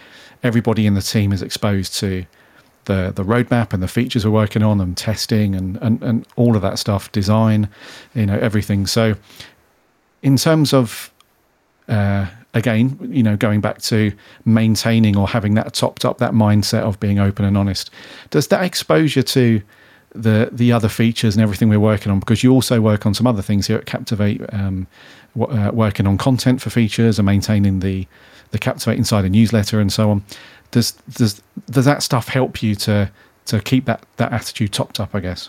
Everybody 0.42 0.86
in 0.86 0.94
the 0.94 1.02
team 1.02 1.32
is 1.32 1.42
exposed 1.42 1.94
to 2.00 2.26
the 2.86 3.12
the 3.14 3.22
roadmap 3.22 3.72
and 3.72 3.82
the 3.82 3.88
features 3.88 4.24
we're 4.24 4.32
working 4.32 4.62
on 4.62 4.80
and 4.80 4.96
testing 4.96 5.54
and 5.54 5.76
and, 5.82 6.02
and 6.02 6.26
all 6.36 6.56
of 6.56 6.62
that 6.62 6.78
stuff, 6.78 7.12
design, 7.12 7.68
you 8.14 8.26
know, 8.26 8.38
everything. 8.38 8.86
So, 8.86 9.14
in 10.22 10.36
terms 10.36 10.72
of 10.72 11.12
uh, 11.88 12.26
again, 12.54 12.98
you 13.12 13.22
know, 13.22 13.36
going 13.36 13.60
back 13.60 13.82
to 13.82 14.12
maintaining 14.44 15.16
or 15.16 15.28
having 15.28 15.54
that 15.54 15.74
topped 15.74 16.04
up, 16.04 16.18
that 16.18 16.32
mindset 16.32 16.82
of 16.82 16.98
being 16.98 17.18
open 17.18 17.44
and 17.44 17.56
honest, 17.56 17.90
does 18.30 18.48
that 18.48 18.64
exposure 18.64 19.22
to 19.22 19.62
the 20.14 20.48
the 20.50 20.72
other 20.72 20.88
features 20.88 21.36
and 21.36 21.42
everything 21.42 21.68
we're 21.68 21.78
working 21.78 22.10
on 22.10 22.18
because 22.18 22.42
you 22.42 22.50
also 22.52 22.80
work 22.80 23.04
on 23.04 23.14
some 23.14 23.26
other 23.26 23.42
things 23.42 23.66
here 23.66 23.76
at 23.76 23.86
Captivate, 23.86 24.40
um, 24.52 24.86
uh, 25.38 25.70
working 25.72 26.06
on 26.06 26.16
content 26.16 26.62
for 26.62 26.70
features 26.70 27.18
and 27.18 27.26
maintaining 27.26 27.80
the 27.80 28.06
the 28.50 28.58
Captivate 28.58 28.96
Insider 28.96 29.28
newsletter 29.28 29.80
and 29.80 29.92
so 29.92 30.10
on. 30.10 30.24
Does 30.76 30.92
does 31.10 31.42
does 31.70 31.86
that 31.86 32.02
stuff 32.02 32.28
help 32.28 32.62
you 32.62 32.74
to 32.74 33.10
to 33.46 33.60
keep 33.62 33.86
that 33.86 34.04
that 34.18 34.30
attitude 34.30 34.74
topped 34.74 35.00
up? 35.00 35.14
I 35.14 35.20
guess. 35.20 35.48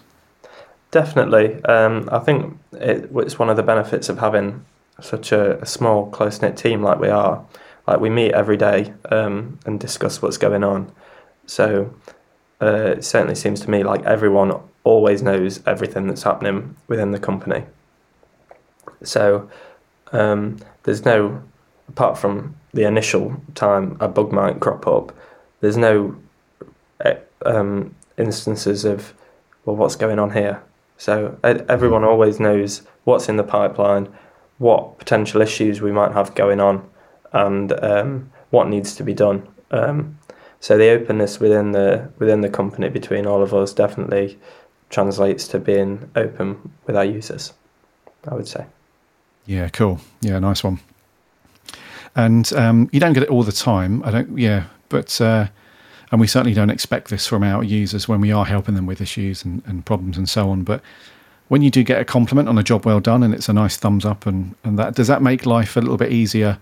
Definitely, 0.91 1.61
um, 1.65 2.07
I 2.13 2.19
think 2.19 2.57
it, 2.71 3.09
it's 3.13 3.37
one 3.37 3.49
of 3.49 3.57
the 3.57 3.63
benefits 3.63 4.07
of 4.07 4.19
having 4.19 4.63
such 5.01 5.33
a, 5.33 5.61
a 5.61 5.65
small, 5.65 6.09
close 6.11 6.41
knit 6.41 6.55
team 6.55 6.81
like 6.81 6.97
we 7.01 7.09
are. 7.09 7.45
Like 7.87 7.99
we 7.99 8.09
meet 8.09 8.31
every 8.31 8.55
day 8.55 8.93
um, 9.11 9.59
and 9.65 9.81
discuss 9.81 10.21
what's 10.21 10.37
going 10.37 10.63
on. 10.63 10.89
So 11.45 11.93
uh, 12.61 12.93
it 12.95 13.03
certainly 13.03 13.35
seems 13.35 13.59
to 13.61 13.69
me 13.69 13.83
like 13.83 14.03
everyone 14.05 14.57
always 14.85 15.21
knows 15.21 15.59
everything 15.65 16.07
that's 16.07 16.23
happening 16.23 16.77
within 16.87 17.11
the 17.11 17.19
company. 17.19 17.65
So 19.03 19.49
um, 20.13 20.59
there's 20.83 21.03
no, 21.03 21.43
apart 21.87 22.17
from 22.17 22.55
the 22.73 22.83
initial 22.83 23.41
time 23.55 23.97
a 23.99 24.07
bug 24.07 24.31
might 24.31 24.59
crop 24.59 24.87
up, 24.87 25.15
there's 25.61 25.77
no 25.77 26.15
uh, 27.03 27.15
um, 27.45 27.95
instances 28.17 28.85
of, 28.85 29.13
well, 29.65 29.75
what's 29.75 29.95
going 29.95 30.19
on 30.19 30.31
here? 30.31 30.61
So 30.97 31.37
everyone 31.43 32.03
always 32.03 32.39
knows 32.39 32.81
what's 33.03 33.29
in 33.29 33.37
the 33.37 33.43
pipeline, 33.43 34.09
what 34.57 34.97
potential 34.97 35.41
issues 35.41 35.81
we 35.81 35.91
might 35.91 36.11
have 36.13 36.33
going 36.35 36.59
on, 36.59 36.87
and 37.33 37.71
um, 37.83 38.31
what 38.49 38.67
needs 38.67 38.95
to 38.95 39.03
be 39.03 39.13
done. 39.13 39.47
Um, 39.71 40.17
so 40.59 40.77
the 40.77 40.89
openness 40.89 41.39
within 41.39 41.71
the 41.71 42.09
within 42.17 42.41
the 42.41 42.49
company 42.49 42.89
between 42.89 43.27
all 43.27 43.43
of 43.43 43.53
us 43.53 43.73
definitely 43.73 44.39
translates 44.89 45.47
to 45.49 45.59
being 45.59 46.09
open 46.15 46.71
with 46.87 46.95
our 46.95 47.05
users. 47.05 47.53
I 48.27 48.33
would 48.33 48.47
say. 48.47 48.65
Yeah, 49.45 49.69
cool. 49.69 49.99
Yeah, 50.21 50.39
nice 50.39 50.63
one. 50.63 50.79
And 52.17 52.51
um, 52.53 52.89
you 52.91 52.99
don't 52.99 53.13
get 53.13 53.23
it 53.23 53.29
all 53.29 53.43
the 53.43 53.53
time. 53.53 54.03
I 54.03 54.11
don't. 54.11 54.37
Yeah, 54.37 54.65
but 54.89 55.21
uh, 55.21 55.47
and 56.11 56.19
we 56.19 56.27
certainly 56.27 56.53
don't 56.53 56.69
expect 56.69 57.09
this 57.09 57.25
from 57.25 57.43
our 57.43 57.63
users 57.63 58.09
when 58.09 58.19
we 58.19 58.33
are 58.33 58.45
helping 58.45 58.75
them 58.75 58.85
with 58.85 58.99
issues 58.99 59.45
and, 59.45 59.63
and 59.65 59.85
problems 59.85 60.17
and 60.17 60.27
so 60.27 60.49
on. 60.49 60.63
But 60.63 60.81
when 61.47 61.61
you 61.61 61.69
do 61.69 61.83
get 61.83 62.01
a 62.01 62.05
compliment 62.05 62.49
on 62.49 62.57
a 62.57 62.63
job 62.63 62.85
well 62.85 62.99
done 62.99 63.23
and 63.23 63.33
it's 63.33 63.47
a 63.47 63.53
nice 63.53 63.77
thumbs 63.77 64.03
up 64.03 64.25
and, 64.25 64.55
and 64.65 64.77
that 64.77 64.95
does 64.95 65.07
that 65.07 65.21
make 65.21 65.45
life 65.45 65.77
a 65.77 65.79
little 65.79 65.95
bit 65.95 66.11
easier 66.11 66.57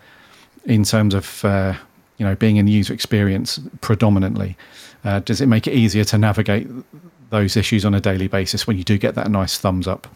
in 0.66 0.84
terms 0.84 1.14
of 1.14 1.44
uh, 1.44 1.74
you 2.18 2.26
know, 2.26 2.36
being 2.36 2.58
in 2.58 2.66
the 2.66 2.72
user 2.72 2.94
experience 2.94 3.60
predominantly, 3.82 4.58
uh, 5.04 5.20
does 5.20 5.42
it 5.42 5.48
make 5.48 5.68
it 5.68 5.74
easier 5.74 6.04
to 6.06 6.18
navigate 6.18 6.68
those 7.30 7.58
issues 7.58 7.84
on 7.86 7.94
a 7.94 8.00
daily 8.00 8.28
basis 8.28 8.66
when 8.66 8.78
you 8.78 8.84
do 8.84 8.98
get 8.98 9.16
that 9.16 9.30
nice 9.30 9.58
thumbs 9.58 9.88
up? 9.88 10.08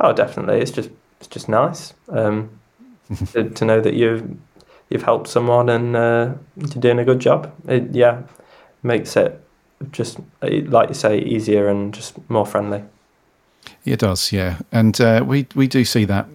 Oh, 0.00 0.12
definitely. 0.12 0.60
It's 0.60 0.70
just 0.70 0.90
it's 1.20 1.28
just 1.28 1.48
nice 1.48 1.94
um, 2.08 2.50
to, 3.32 3.48
to, 3.48 3.64
know 3.64 3.80
that 3.80 3.94
you've 3.94 4.36
you've 4.92 5.02
helped 5.02 5.28
someone 5.28 5.68
and 5.68 5.96
uh, 5.96 6.34
you're 6.56 6.68
doing 6.68 6.98
a 6.98 7.04
good 7.04 7.18
job. 7.18 7.52
It 7.68 7.94
yeah 7.94 8.22
makes 8.82 9.16
it 9.16 9.40
just 9.90 10.18
like 10.40 10.88
you 10.88 10.94
say 10.94 11.18
easier 11.18 11.68
and 11.68 11.92
just 11.92 12.18
more 12.30 12.46
friendly. 12.46 12.84
It 13.84 14.00
does, 14.00 14.32
yeah, 14.32 14.58
and 14.70 15.00
uh, 15.00 15.24
we 15.26 15.46
we 15.54 15.66
do 15.66 15.84
see 15.84 16.04
that 16.04 16.26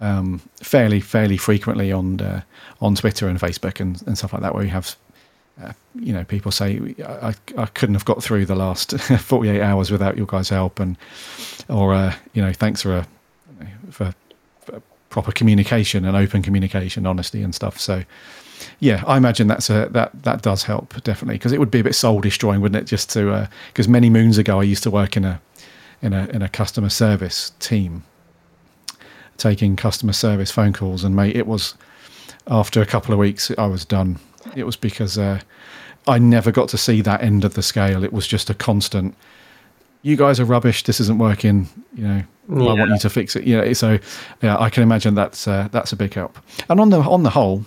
um, 0.00 0.40
fairly 0.62 1.00
fairly 1.00 1.36
frequently 1.36 1.92
on 1.92 2.20
uh, 2.20 2.42
on 2.80 2.94
Twitter 2.94 3.28
and 3.28 3.38
Facebook 3.38 3.80
and, 3.80 4.00
and 4.06 4.16
stuff 4.16 4.32
like 4.32 4.42
that, 4.42 4.54
where 4.54 4.64
you 4.64 4.70
have 4.70 4.96
uh, 5.62 5.72
you 5.94 6.12
know 6.12 6.24
people 6.24 6.52
say 6.52 6.94
I, 7.04 7.34
I 7.56 7.66
couldn't 7.66 7.94
have 7.94 8.04
got 8.04 8.22
through 8.22 8.46
the 8.46 8.54
last 8.56 8.98
48 9.00 9.60
hours 9.60 9.90
without 9.90 10.16
your 10.16 10.26
guys' 10.26 10.48
help, 10.48 10.80
and 10.80 10.96
or 11.68 11.94
uh, 11.94 12.14
you 12.32 12.42
know 12.42 12.52
thanks 12.52 12.82
for 12.82 12.98
a 12.98 13.06
for, 13.90 14.06
for 14.06 14.14
proper 15.10 15.32
communication 15.32 16.04
and 16.04 16.16
open 16.16 16.42
communication, 16.42 17.06
honesty 17.06 17.42
and 17.42 17.54
stuff. 17.54 17.80
So 17.80 18.04
yeah, 18.80 19.02
I 19.06 19.16
imagine 19.16 19.46
that's 19.46 19.70
a 19.70 19.88
that 19.92 20.22
that 20.22 20.42
does 20.42 20.64
help 20.64 21.02
definitely 21.02 21.36
because 21.36 21.52
it 21.52 21.60
would 21.60 21.70
be 21.70 21.80
a 21.80 21.84
bit 21.84 21.94
soul 21.94 22.20
destroying, 22.20 22.60
wouldn't 22.60 22.82
it? 22.82 22.86
Just 22.86 23.10
to 23.10 23.48
because 23.68 23.88
uh, 23.88 23.90
many 23.90 24.10
moons 24.10 24.38
ago 24.38 24.60
I 24.60 24.64
used 24.64 24.82
to 24.82 24.90
work 24.90 25.16
in 25.16 25.24
a 25.24 25.40
in 26.02 26.12
a 26.12 26.26
in 26.26 26.42
a 26.42 26.48
customer 26.48 26.88
service 26.88 27.52
team 27.60 28.04
taking 29.36 29.76
customer 29.76 30.12
service 30.12 30.50
phone 30.50 30.72
calls, 30.72 31.04
and 31.04 31.16
mate, 31.16 31.36
it 31.36 31.46
was 31.46 31.74
after 32.48 32.82
a 32.82 32.86
couple 32.86 33.12
of 33.12 33.18
weeks 33.18 33.50
I 33.56 33.66
was 33.66 33.84
done. 33.84 34.18
It 34.54 34.64
was 34.64 34.76
because 34.76 35.16
uh, 35.16 35.40
I 36.06 36.18
never 36.18 36.50
got 36.50 36.68
to 36.70 36.78
see 36.78 37.00
that 37.02 37.22
end 37.22 37.44
of 37.44 37.54
the 37.54 37.62
scale. 37.62 38.04
It 38.04 38.12
was 38.12 38.26
just 38.26 38.50
a 38.50 38.54
constant. 38.54 39.14
You 40.02 40.16
guys 40.16 40.40
are 40.40 40.44
rubbish. 40.44 40.84
This 40.84 41.00
isn't 41.00 41.18
working. 41.18 41.68
You 41.94 42.08
know, 42.08 42.22
yeah. 42.48 42.70
I 42.70 42.74
want 42.74 42.90
you 42.90 42.98
to 42.98 43.10
fix 43.10 43.36
it. 43.36 43.44
Yeah. 43.44 43.72
So, 43.72 43.98
yeah, 44.42 44.58
I 44.58 44.70
can 44.70 44.82
imagine 44.82 45.14
that's 45.14 45.48
uh, 45.48 45.68
that's 45.72 45.92
a 45.92 45.96
big 45.96 46.14
help. 46.14 46.38
And 46.68 46.80
on 46.80 46.90
the 46.90 47.00
on 47.00 47.22
the 47.22 47.30
whole, 47.30 47.64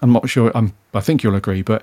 I'm 0.00 0.12
not 0.12 0.28
sure. 0.28 0.52
I'm, 0.54 0.72
I 0.94 1.00
think 1.00 1.22
you'll 1.22 1.34
agree, 1.34 1.62
but 1.62 1.82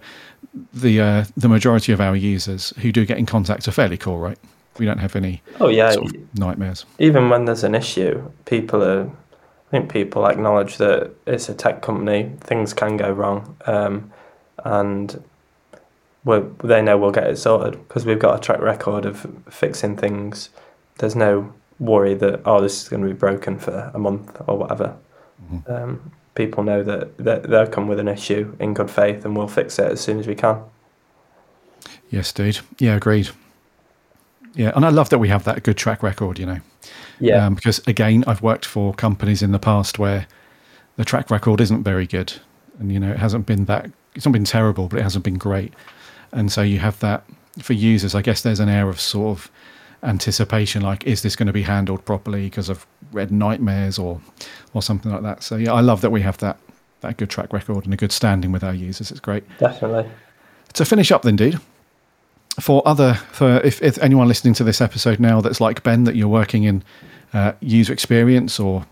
the 0.73 1.01
uh, 1.01 1.25
the 1.35 1.49
majority 1.49 1.91
of 1.91 2.01
our 2.01 2.15
users 2.15 2.73
who 2.81 2.91
do 2.91 3.05
get 3.05 3.17
in 3.17 3.25
contact 3.25 3.67
are 3.67 3.71
fairly 3.71 3.97
cool, 3.97 4.19
right? 4.19 4.37
we 4.77 4.85
don't 4.85 4.97
have 4.97 5.15
any 5.15 5.41
oh 5.59 5.69
yeah 5.69 5.91
sort 5.91 6.13
of 6.15 6.37
nightmares. 6.37 6.85
Even 6.99 7.29
when 7.29 7.45
there's 7.45 7.63
an 7.63 7.75
issue, 7.75 8.29
people 8.45 8.83
are. 8.83 9.05
I 9.07 9.71
think 9.71 9.91
people 9.91 10.27
acknowledge 10.27 10.77
that 10.77 11.11
it's 11.25 11.49
a 11.49 11.53
tech 11.53 11.81
company. 11.81 12.31
Things 12.39 12.73
can 12.73 12.97
go 12.97 13.11
wrong, 13.11 13.57
um, 13.65 14.11
and 14.63 15.21
we 16.25 16.41
they 16.63 16.81
know 16.81 16.97
we'll 16.97 17.11
get 17.11 17.27
it 17.27 17.37
sorted 17.37 17.73
because 17.87 18.05
we've 18.05 18.19
got 18.19 18.37
a 18.37 18.41
track 18.41 18.59
record 18.59 19.05
of 19.05 19.25
fixing 19.49 19.95
things 19.95 20.49
there's 20.97 21.15
no 21.15 21.53
worry 21.79 22.13
that 22.13 22.41
oh 22.45 22.61
this 22.61 22.83
is 22.83 22.89
going 22.89 23.01
to 23.01 23.07
be 23.07 23.13
broken 23.13 23.59
for 23.59 23.91
a 23.93 23.99
month 23.99 24.41
or 24.47 24.57
whatever. 24.57 24.95
Mm-hmm. 25.51 25.71
Um, 25.71 26.11
people 26.35 26.63
know 26.63 26.83
that, 26.83 27.17
that 27.17 27.43
they'll 27.43 27.67
come 27.67 27.87
with 27.87 27.99
an 27.99 28.07
issue 28.07 28.55
in 28.59 28.73
good 28.73 28.91
faith 28.91 29.25
and 29.25 29.35
we'll 29.35 29.47
fix 29.47 29.79
it 29.79 29.91
as 29.91 30.01
soon 30.01 30.19
as 30.19 30.27
we 30.27 30.35
can. 30.35 30.61
Yes, 32.09 32.31
dude. 32.31 32.59
Yeah, 32.77 32.95
agreed. 32.95 33.29
Yeah, 34.53 34.71
and 34.75 34.85
I 34.85 34.89
love 34.89 35.09
that 35.09 35.19
we 35.19 35.27
have 35.29 35.43
that 35.45 35.63
good 35.63 35.77
track 35.77 36.01
record. 36.01 36.39
You 36.39 36.45
know, 36.45 36.59
yeah. 37.19 37.45
Um, 37.45 37.55
because 37.55 37.79
again, 37.87 38.23
I've 38.25 38.41
worked 38.41 38.65
for 38.65 38.93
companies 38.93 39.41
in 39.41 39.51
the 39.51 39.59
past 39.59 39.99
where 39.99 40.27
the 40.95 41.03
track 41.03 41.29
record 41.29 41.59
isn't 41.59 41.83
very 41.83 42.07
good, 42.07 42.33
and 42.79 42.91
you 42.91 42.99
know, 42.99 43.11
it 43.11 43.17
hasn't 43.17 43.45
been 43.45 43.65
that. 43.65 43.91
It's 44.13 44.25
not 44.25 44.31
been 44.31 44.45
terrible, 44.45 44.87
but 44.87 44.99
it 44.99 45.03
hasn't 45.03 45.25
been 45.25 45.37
great. 45.37 45.73
And 46.31 46.51
so 46.51 46.61
you 46.61 46.79
have 46.79 46.99
that 46.99 47.23
for 47.59 47.73
users. 47.73 48.15
I 48.15 48.21
guess 48.21 48.41
there's 48.41 48.59
an 48.59 48.69
air 48.69 48.89
of 48.89 48.99
sort 48.99 49.37
of 49.37 49.51
anticipation, 50.03 50.81
like, 50.81 51.05
is 51.05 51.21
this 51.21 51.35
going 51.35 51.47
to 51.47 51.53
be 51.53 51.63
handled 51.63 52.05
properly 52.05 52.45
because 52.45 52.69
of 52.69 52.85
red 53.11 53.31
nightmares 53.31 53.97
or 53.97 54.21
or 54.73 54.81
something 54.81 55.11
like 55.11 55.23
that. 55.23 55.41
So 55.41 55.55
yeah, 55.55 55.73
I 55.73 55.81
love 55.81 56.01
that 56.01 56.11
we 56.11 56.21
have 56.21 56.37
that 56.39 56.57
that 57.01 57.17
good 57.17 57.29
track 57.29 57.53
record 57.53 57.85
and 57.85 57.93
a 57.93 57.97
good 57.97 58.11
standing 58.11 58.51
with 58.51 58.63
our 58.63 58.73
users. 58.73 59.11
It's 59.11 59.19
great. 59.19 59.43
Definitely. 59.57 60.09
To 60.73 60.85
finish 60.85 61.11
up, 61.11 61.21
then, 61.21 61.35
dude 61.35 61.59
for 62.59 62.81
other 62.87 63.15
for 63.31 63.57
if, 63.61 63.81
if 63.81 63.97
anyone 63.99 64.27
listening 64.27 64.53
to 64.53 64.63
this 64.63 64.79
episode 64.79 65.19
now 65.19 65.41
that's 65.41 65.59
like 65.59 65.83
Ben 65.83 66.05
that 66.05 66.15
you're 66.15 66.27
working 66.27 66.63
in 66.63 66.83
uh, 67.33 67.51
user 67.59 67.91
experience 67.91 68.59
or 68.59 68.85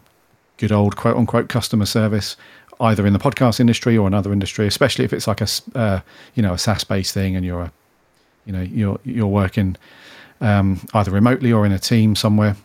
good 0.57 0.71
old 0.71 0.95
quote 0.95 1.15
unquote 1.15 1.47
customer 1.49 1.85
service 1.85 2.35
either 2.83 3.05
in 3.07 3.13
the 3.13 3.19
podcast 3.19 3.59
industry 3.59 3.97
or 3.97 4.07
another 4.07 4.31
industry 4.31 4.67
especially 4.67 5.05
if 5.05 5.13
it's 5.13 5.27
like 5.27 5.41
a 5.41 5.47
uh, 5.75 5.99
you 6.35 6.43
know 6.43 6.53
a 6.53 6.57
SaaS 6.57 6.83
based 6.83 7.13
thing 7.13 7.35
and 7.35 7.45
you're 7.45 7.61
a 7.61 7.71
you 8.45 8.53
know 8.53 8.61
you're 8.61 8.99
you're 9.03 9.27
working 9.27 9.75
um, 10.41 10.79
either 10.93 11.11
remotely 11.11 11.51
or 11.51 11.65
in 11.65 11.71
a 11.71 11.79
team 11.79 12.15
somewhere 12.15 12.55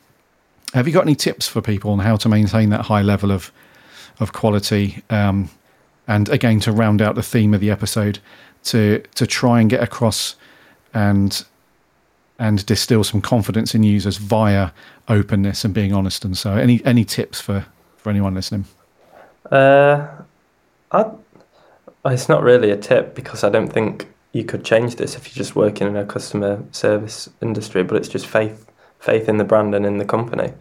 have 0.75 0.87
you 0.87 0.93
got 0.93 1.03
any 1.03 1.15
tips 1.15 1.49
for 1.49 1.63
people 1.63 1.91
on 1.91 2.01
how 2.01 2.17
to 2.17 2.29
maintain 2.29 2.71
that 2.71 2.83
high 2.87 3.03
level 3.03 3.33
of 3.33 3.51
of 4.21 4.33
quality 4.33 5.03
um, 5.11 5.49
and 6.07 6.29
again 6.29 6.61
to 6.61 6.73
round 6.73 7.01
out 7.01 7.15
the 7.15 7.23
theme 7.23 7.55
of 7.55 7.61
the 7.61 7.71
episode 7.71 8.19
to 8.65 9.03
to 9.15 9.27
try 9.27 9.61
and 9.61 9.71
get 9.71 9.83
across 9.83 10.37
and 10.93 11.45
and 12.39 12.65
distill 12.67 13.03
some 13.03 13.21
confidence 13.21 13.75
in 13.75 13.83
users 13.83 14.17
via 14.17 14.71
openness 15.09 15.65
and 15.65 15.75
being 15.75 15.93
honest. 15.93 16.25
And 16.25 16.37
so, 16.39 16.53
any 16.53 16.85
any 16.85 17.05
tips 17.05 17.41
for 17.41 17.67
for 17.97 18.11
anyone 18.11 18.35
listening? 18.35 18.65
Uh, 19.51 20.07
I, 20.93 21.11
it's 22.07 22.29
not 22.29 22.43
really 22.43 22.71
a 22.71 22.77
tip 22.77 23.15
because 23.15 23.45
I 23.45 23.51
don't 23.51 23.73
think 23.73 24.09
you 24.33 24.45
could 24.45 24.65
change 24.65 24.97
this 24.97 25.17
if 25.17 25.27
you're 25.27 25.43
just 25.43 25.57
working 25.57 25.87
in 25.87 25.97
a 25.97 26.05
customer 26.05 26.63
service 26.73 27.29
industry. 27.41 27.83
But 27.83 27.97
it's 27.97 28.09
just 28.09 28.27
faith 28.27 28.67
faith 29.01 29.29
in 29.29 29.37
the 29.37 29.45
brand 29.45 29.75
and 29.75 29.87
in 29.87 29.99
the 29.99 30.05
company. 30.05 30.53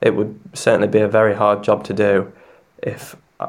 It 0.00 0.14
would 0.14 0.38
certainly 0.52 0.88
be 0.88 1.00
a 1.00 1.08
very 1.08 1.34
hard 1.34 1.64
job 1.64 1.82
to 1.84 1.94
do 1.94 2.32
if 2.82 3.16
I, 3.40 3.48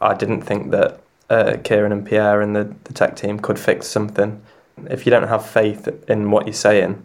I 0.00 0.14
didn't 0.14 0.42
think 0.42 0.70
that 0.70 1.00
uh, 1.30 1.56
Kieran 1.64 1.92
and 1.92 2.06
Pierre 2.06 2.42
and 2.42 2.54
the, 2.54 2.74
the 2.84 2.92
tech 2.92 3.16
team 3.16 3.40
could 3.40 3.58
fix 3.58 3.86
something 3.86 4.42
if 4.88 5.04
you 5.04 5.10
don't 5.10 5.28
have 5.28 5.44
faith 5.44 5.88
in 6.08 6.30
what 6.30 6.46
you're 6.46 6.54
saying, 6.54 7.04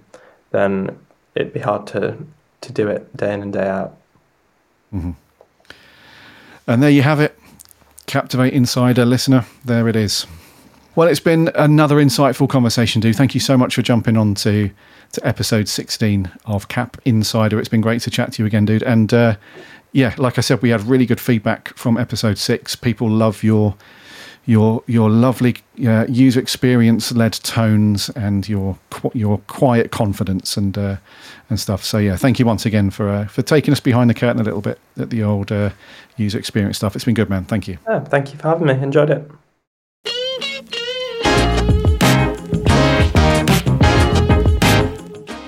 then 0.52 0.98
it'd 1.34 1.54
be 1.54 1.60
hard 1.60 1.88
to 1.88 2.18
to 2.62 2.72
do 2.72 2.88
it 2.88 3.16
day 3.16 3.34
in 3.34 3.42
and 3.42 3.54
day 3.54 3.68
out. 3.68 3.96
Mm-hmm. 4.94 5.12
And 6.68 6.82
there 6.82 6.90
you 6.90 7.04
have 7.04 7.20
it, 7.20 7.38
Captivate 8.08 8.54
Insider 8.54 9.06
listener. 9.06 9.46
There 9.64 9.88
it 9.88 9.96
is. 9.96 10.26
Well, 10.96 11.08
it's 11.08 11.20
been 11.20 11.50
another 11.56 11.98
insightful 11.98 12.50
conversation, 12.50 13.02
dude. 13.02 13.16
Thank 13.16 13.34
you 13.34 13.42
so 13.42 13.58
much 13.58 13.76
for 13.76 13.82
jumping 13.82 14.16
on 14.18 14.34
to, 14.36 14.72
to 15.12 15.28
episode 15.28 15.68
16 15.68 16.32
of 16.46 16.68
Cap 16.70 16.98
Insider. 17.06 17.60
It's 17.60 17.70
been 17.70 17.82
great 17.82 18.02
to 18.04 18.10
chat 18.10 18.34
to 18.34 18.42
you 18.42 18.48
again, 18.48 18.66
dude. 18.66 18.82
And 18.82 19.14
uh, 19.14 19.36
yeah, 19.92 20.16
like 20.18 20.38
I 20.38 20.42
said, 20.42 20.62
we 20.62 20.70
had 20.70 20.82
really 20.84 21.06
good 21.06 21.20
feedback 21.20 21.76
from 21.78 21.98
episode 21.98 22.38
six. 22.38 22.76
People 22.76 23.10
love 23.10 23.44
your 23.44 23.76
your 24.46 24.84
your 24.88 25.10
lovely 25.10 25.56
uh, 25.86 26.06
user 26.08 26.40
experience 26.40 27.12
led 27.12 27.34
tones 27.34 28.10
and 28.10 28.48
your 28.48 28.78
your 29.14 29.40
quiet 29.48 29.92
confidence 29.92 30.56
and 30.58 30.78
uh, 30.78 30.98
and 31.50 31.60
stuff. 31.60 31.84
So 31.84 31.98
yeah, 31.98 32.16
thank 32.16 32.40
you 32.40 32.46
once 32.46 32.66
again 32.66 32.90
for 32.92 33.10
uh, 33.10 33.26
for 33.26 33.42
taking 33.42 33.72
us 33.72 33.80
behind 33.80 34.10
the 34.10 34.14
curtain 34.14 34.40
a 34.40 34.44
little 34.44 34.62
bit 34.62 34.80
at 34.98 35.10
the 35.10 35.24
old 35.24 35.52
uh, 35.52 35.72
user 36.18 36.38
experience 36.38 36.78
stuff. 36.78 36.96
It's 36.96 37.06
been 37.06 37.16
good, 37.16 37.30
man. 37.30 37.46
Thank 37.46 37.68
you. 37.68 37.78
Yeah, 37.88 38.02
thank 38.02 38.32
you 38.32 38.40
for 38.40 38.50
having 38.50 38.68
me. 38.68 38.74
Enjoyed 38.74 39.10
it. 39.10 39.32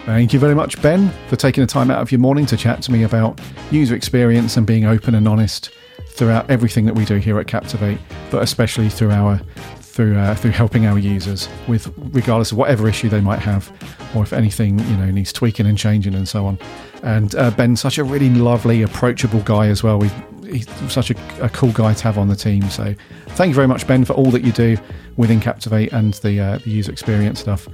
Thank 0.06 0.34
you 0.34 0.40
very 0.40 0.56
much, 0.56 0.82
Ben, 0.82 1.12
for 1.28 1.36
taking 1.36 1.62
the 1.62 1.68
time 1.68 1.92
out 1.92 2.02
of 2.02 2.12
your 2.12 2.18
morning 2.20 2.48
to 2.48 2.58
chat 2.58 2.82
to 2.84 2.92
me 2.92 3.04
about 3.04 3.40
user 3.70 3.94
experience 3.94 4.58
and 4.58 4.66
being 4.66 4.86
open 4.86 5.14
and 5.14 5.28
honest 5.28 5.70
throughout 6.18 6.50
everything 6.50 6.86
that 6.86 6.96
we 6.96 7.06
do 7.06 7.18
here 7.18 7.40
at 7.40 7.48
Captivate, 7.48 8.00
but 8.32 8.44
especially 8.44 8.90
through 8.90 9.12
our 9.12 9.40
through 9.80 10.18
uh, 10.18 10.36
through 10.36 10.52
helping 10.52 10.86
our 10.86 11.00
users 11.00 11.50
with 11.68 11.92
regardless 12.12 12.52
of 12.52 12.58
whatever 12.58 12.88
issue 12.88 13.10
they 13.10 13.22
might 13.22 13.40
have, 13.40 13.72
or 14.16 14.24
if 14.24 14.34
anything 14.34 14.80
you 14.80 14.98
know 14.98 15.10
needs 15.12 15.32
tweaking 15.32 15.66
and 15.66 15.78
changing 15.78 16.16
and 16.16 16.28
so 16.28 16.46
on. 16.46 16.60
And 17.04 17.34
uh, 17.36 17.52
Ben's 17.52 17.82
such 17.82 17.98
a 17.98 18.04
really 18.04 18.30
lovely, 18.30 18.82
approachable 18.82 19.42
guy 19.42 19.68
as 19.68 19.84
well. 19.84 20.00
We 20.00 20.10
he's 20.48 20.68
such 20.92 21.12
a, 21.12 21.44
a, 21.44 21.50
cool 21.50 21.72
guy 21.72 21.94
to 21.94 22.04
have 22.04 22.18
on 22.18 22.28
the 22.28 22.36
team. 22.36 22.64
So 22.70 22.96
thank 23.30 23.50
you 23.50 23.56
very 23.56 23.68
much, 23.68 23.86
Ben, 23.88 24.06
for 24.06 24.14
all 24.14 24.32
that 24.32 24.44
you 24.44 24.52
do 24.52 24.78
within 25.18 25.40
Captivate 25.40 25.92
and 25.92 26.14
the, 26.16 26.40
uh, 26.40 26.58
the 26.60 26.70
user 26.70 26.92
experience 26.92 27.40
stuff. 27.40 27.68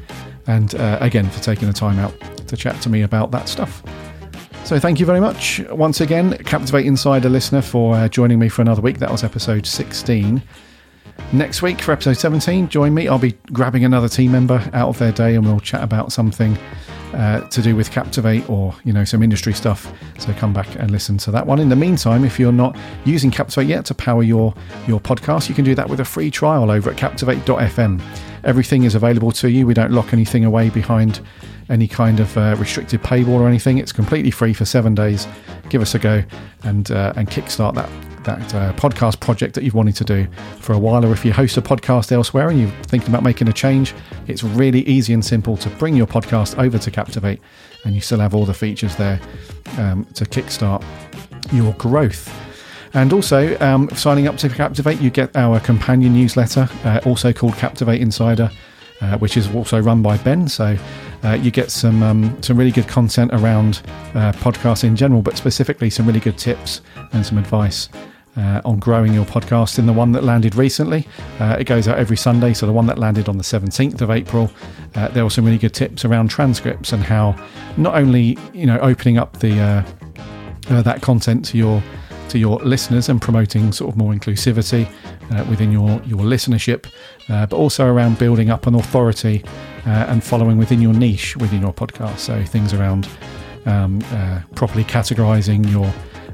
And 0.47 0.73
uh, 0.75 0.97
again, 0.99 1.29
for 1.29 1.39
taking 1.41 1.67
the 1.67 1.73
time 1.73 1.99
out 1.99 2.13
to 2.47 2.58
chat 2.58 2.82
to 2.82 2.89
me 2.89 3.03
about 3.03 3.32
that 3.32 3.47
stuff. 3.47 3.84
So 4.65 4.80
thank 4.80 4.99
you 4.99 5.06
very 5.06 5.19
much 5.19 5.60
once 5.69 5.99
again, 5.99 6.38
Captivate 6.45 6.86
Insider 6.86 7.30
listener, 7.30 7.62
for 7.62 7.95
uh, 7.95 8.08
joining 8.08 8.39
me 8.39 8.47
for 8.47 8.62
another 8.62 8.82
week. 8.82 8.97
That 8.99 9.12
was 9.12 9.23
episode 9.23 9.67
16. 9.67 10.41
Next 11.34 11.62
week 11.62 11.82
for 11.82 11.91
episode 11.91 12.17
17, 12.17 12.69
join 12.69 12.93
me. 12.93 13.10
I'll 13.10 13.19
be 13.19 13.34
grabbing 13.52 13.84
another 13.84 14.08
team 14.08 14.32
member 14.32 14.67
out 14.73 14.88
of 14.88 14.97
their 14.97 15.12
day 15.12 15.36
and 15.36 15.45
we'll 15.45 15.60
chat 15.60 15.84
about 15.84 16.13
something 16.13 16.58
uh, 17.13 17.41
to 17.49 17.62
do 17.62 17.76
with 17.76 17.91
Captivate 17.91 18.49
or, 18.49 18.73
you 18.86 18.93
know, 18.93 19.04
some 19.04 19.21
industry 19.21 19.54
stuff. 19.54 19.91
So 20.17 20.34
come 20.34 20.54
back 20.54 20.73
and 20.76 20.89
listen 20.91 21.17
to 21.19 21.32
that 21.32 21.45
one. 21.45 21.60
In 21.60 21.67
the 21.67 21.76
meantime, 21.76 22.23
if 22.23 22.39
you're 22.39 22.54
not 22.54 22.78
using 23.04 23.32
Captivate 23.32 23.67
yet 23.67 23.86
to 23.88 23.93
power 23.93 24.23
your, 24.23 24.54
your 24.88 25.02
podcast, 25.02 25.49
you 25.49 25.56
can 25.56 25.65
do 25.65 25.76
that 25.76 25.89
with 25.89 25.99
a 25.99 26.06
free 26.06 26.32
trial 26.32 26.71
over 26.71 26.89
at 26.89 26.97
captivate.fm. 26.97 28.02
Everything 28.45 28.84
is 28.84 28.95
available 28.95 29.32
to 29.34 29.49
you. 29.52 29.67
We 29.67 29.73
don't 29.73 29.91
lock 29.91 30.13
anything 30.13 30.45
away 30.45 30.69
behind 30.69 31.19
any 31.69 31.88
kind 31.88 32.19
of 32.19 32.38
uh, 32.38 32.56
restricted 32.58 33.02
paywall 33.02 33.39
or 33.39 33.47
anything. 33.47 33.78
It's 33.78 33.91
completely 33.91 34.32
free 34.32 34.54
for 34.54 34.65
seven 34.65 34.95
days. 34.95 35.28
Give 35.69 35.82
us 35.82 35.95
a 35.95 35.99
go 35.99 36.23
and 36.63 36.89
uh, 36.91 37.13
and 37.15 37.30
kickstart 37.30 37.76
that 37.76 37.89
that 38.23 38.56
uh, 38.56 38.73
podcast 38.73 39.19
project 39.19 39.54
that 39.56 39.63
you've 39.63 39.73
wanted 39.73 39.95
to 39.97 40.04
do 40.04 40.28
for 40.60 40.73
a 40.73 40.80
while. 40.80 41.06
Or 41.06 41.12
if 41.12 41.26
you 41.26 41.34
host 41.34 41.58
a 41.58 41.62
podcast 41.62 42.12
elsewhere 42.12 42.49
and 42.49 42.60
you're 42.60 42.71
thinking 42.84 43.10
about 43.10 43.23
making 43.23 43.47
a 43.47 43.54
change, 43.54 43.93
it's 44.28 44.43
really 44.43 44.82
easy 44.88 45.13
and 45.13 45.23
simple 45.23 45.58
to 45.58 45.69
bring 45.71 45.95
your 45.95 46.08
podcast 46.08 46.58
over 46.58 46.78
to 46.78 46.91
Captivate, 46.91 47.41
and 47.86 47.95
you 47.95 48.02
still 48.02 48.19
have 48.19 48.34
all 48.34 48.45
the 48.45 48.54
features 48.54 48.95
there 48.95 49.19
um, 49.78 50.06
to 50.13 50.26
kickstart 50.26 50.84
your 51.52 51.73
growth. 51.73 52.32
And 52.95 53.12
also, 53.12 53.60
um, 53.60 53.89
signing 53.95 54.28
up 54.28 54.38
to 54.38 54.49
Captivate, 54.49 55.02
you 55.02 55.10
get 55.10 55.36
our 55.36 55.60
companion 55.60 56.13
newsletter, 56.13 56.69
uh, 56.86 56.99
also 57.06 57.34
called 57.34 57.56
Captivate 57.56 57.99
Insider, 57.99 58.52
uh, 59.02 59.17
which 59.17 59.36
is 59.36 59.54
also 59.54 59.82
run 59.82 60.04
by 60.04 60.17
Ben. 60.17 60.47
So 60.47 60.78
uh, 61.23 61.33
you 61.33 61.51
get 61.51 61.71
some 61.71 62.03
um, 62.03 62.41
some 62.43 62.57
really 62.57 62.71
good 62.71 62.88
content 62.88 63.31
around 63.33 63.81
uh, 64.13 64.31
podcasts 64.33 64.83
in 64.83 64.95
general, 64.95 65.21
but 65.21 65.38
specifically 65.38 65.89
some 65.89 66.05
really 66.05 66.19
good 66.19 66.38
tips 66.38 66.81
and 67.12 67.25
some 67.25 67.38
advice. 67.38 67.89
Uh, 68.36 68.59
on 68.65 68.79
growing 68.79 69.13
your 69.13 69.25
podcast 69.25 69.77
in 69.77 69.86
the 69.86 69.93
one 69.93 70.12
that 70.12 70.23
landed 70.23 70.55
recently. 70.55 71.07
Uh, 71.39 71.55
it 71.59 71.65
goes 71.65 71.88
out 71.88 71.99
every 71.99 72.17
Sunday, 72.17 72.51
so 72.51 72.65
the 72.65 72.73
one 72.73 72.88
that 72.88 72.97
landed 72.97 73.29
on 73.29 73.38
the 73.38 73.43
17th 73.43 74.01
of 74.01 74.09
April. 74.09 74.49
Uh, 74.95 75.07
there 75.09 75.23
were 75.23 75.29
some 75.29 75.45
really 75.45 75.59
good 75.59 75.75
tips 75.75 76.03
around 76.03 76.31
transcripts 76.31 76.93
and 76.93 77.03
how 77.03 77.36
not 77.77 77.93
only 77.93 78.36
you 78.51 78.65
know 78.65 78.79
opening 78.79 79.19
up 79.19 79.38
the 79.38 79.59
uh, 79.59 80.81
that 80.81 81.03
content 81.03 81.45
to 81.45 81.59
your 81.59 81.83
to 82.33 82.39
your 82.39 82.57
listeners 82.59 83.09
and 83.09 83.21
promoting 83.21 83.71
sort 83.71 83.91
of 83.91 83.95
more 83.95 84.11
inclusivity 84.11 84.89
uh, 85.31 85.45
within 85.49 85.71
your 85.71 86.01
your 86.03 86.21
listenership, 86.21 86.87
uh, 87.29 87.45
but 87.45 87.55
also 87.55 87.85
around 87.85 88.17
building 88.17 88.49
up 88.49 88.65
an 88.65 88.75
authority 88.75 89.43
uh, 89.85 90.09
and 90.09 90.23
following 90.23 90.57
within 90.57 90.81
your 90.81 90.93
niche 90.93 91.37
within 91.37 91.61
your 91.61 91.71
podcast. 91.73 92.17
So 92.17 92.43
things 92.43 92.73
around 92.73 93.07
um, 93.67 94.01
uh, 94.11 94.41
properly 94.55 94.83
categorizing 94.83 95.69
your 95.71 95.85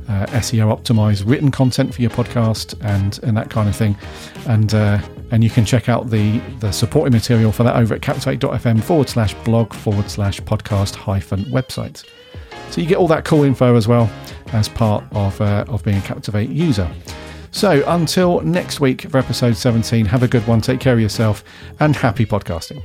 uh, 0.07 0.25
SEO 0.27 0.73
optimized 0.75 1.29
written 1.29 1.51
content 1.51 1.93
for 1.93 2.01
your 2.01 2.12
podcast 2.12 2.73
and 2.81 3.19
and 3.23 3.35
that 3.35 3.49
kind 3.49 3.67
of 3.67 3.75
thing, 3.75 3.97
and 4.47 4.73
uh, 4.73 4.99
and 5.31 5.43
you 5.43 5.49
can 5.49 5.65
check 5.65 5.89
out 5.89 6.09
the 6.09 6.39
the 6.62 6.71
supporting 6.71 7.12
material 7.12 7.51
for 7.51 7.63
that 7.63 7.75
over 7.75 7.93
at 7.93 8.01
captivate.fm 8.01 8.81
forward 8.81 9.09
slash 9.09 9.33
blog 9.43 9.73
forward 9.73 10.09
slash 10.09 10.39
podcast 10.41 10.95
hyphen 10.95 11.43
website. 11.45 12.05
So 12.71 12.79
you 12.79 12.88
get 12.88 12.97
all 12.97 13.07
that 13.07 13.25
cool 13.25 13.43
info 13.43 13.75
as 13.75 13.88
well 13.88 14.09
as 14.53 14.69
part 14.69 15.03
of 15.12 15.39
uh, 15.41 15.65
of 15.67 15.83
being 15.83 15.97
a 15.97 16.01
Captivate 16.01 16.49
user. 16.49 16.89
So 17.51 17.83
until 17.88 18.41
next 18.41 18.79
week 18.79 19.01
for 19.09 19.17
episode 19.17 19.57
17, 19.57 20.05
have 20.05 20.21
a 20.21 20.27
good 20.27 20.45
one, 20.47 20.62
take 20.62 20.79
care 20.79 20.93
of 20.93 20.99
yourself, 20.99 21.43
and 21.79 21.95
happy 21.95 22.25
podcasting. 22.25 22.83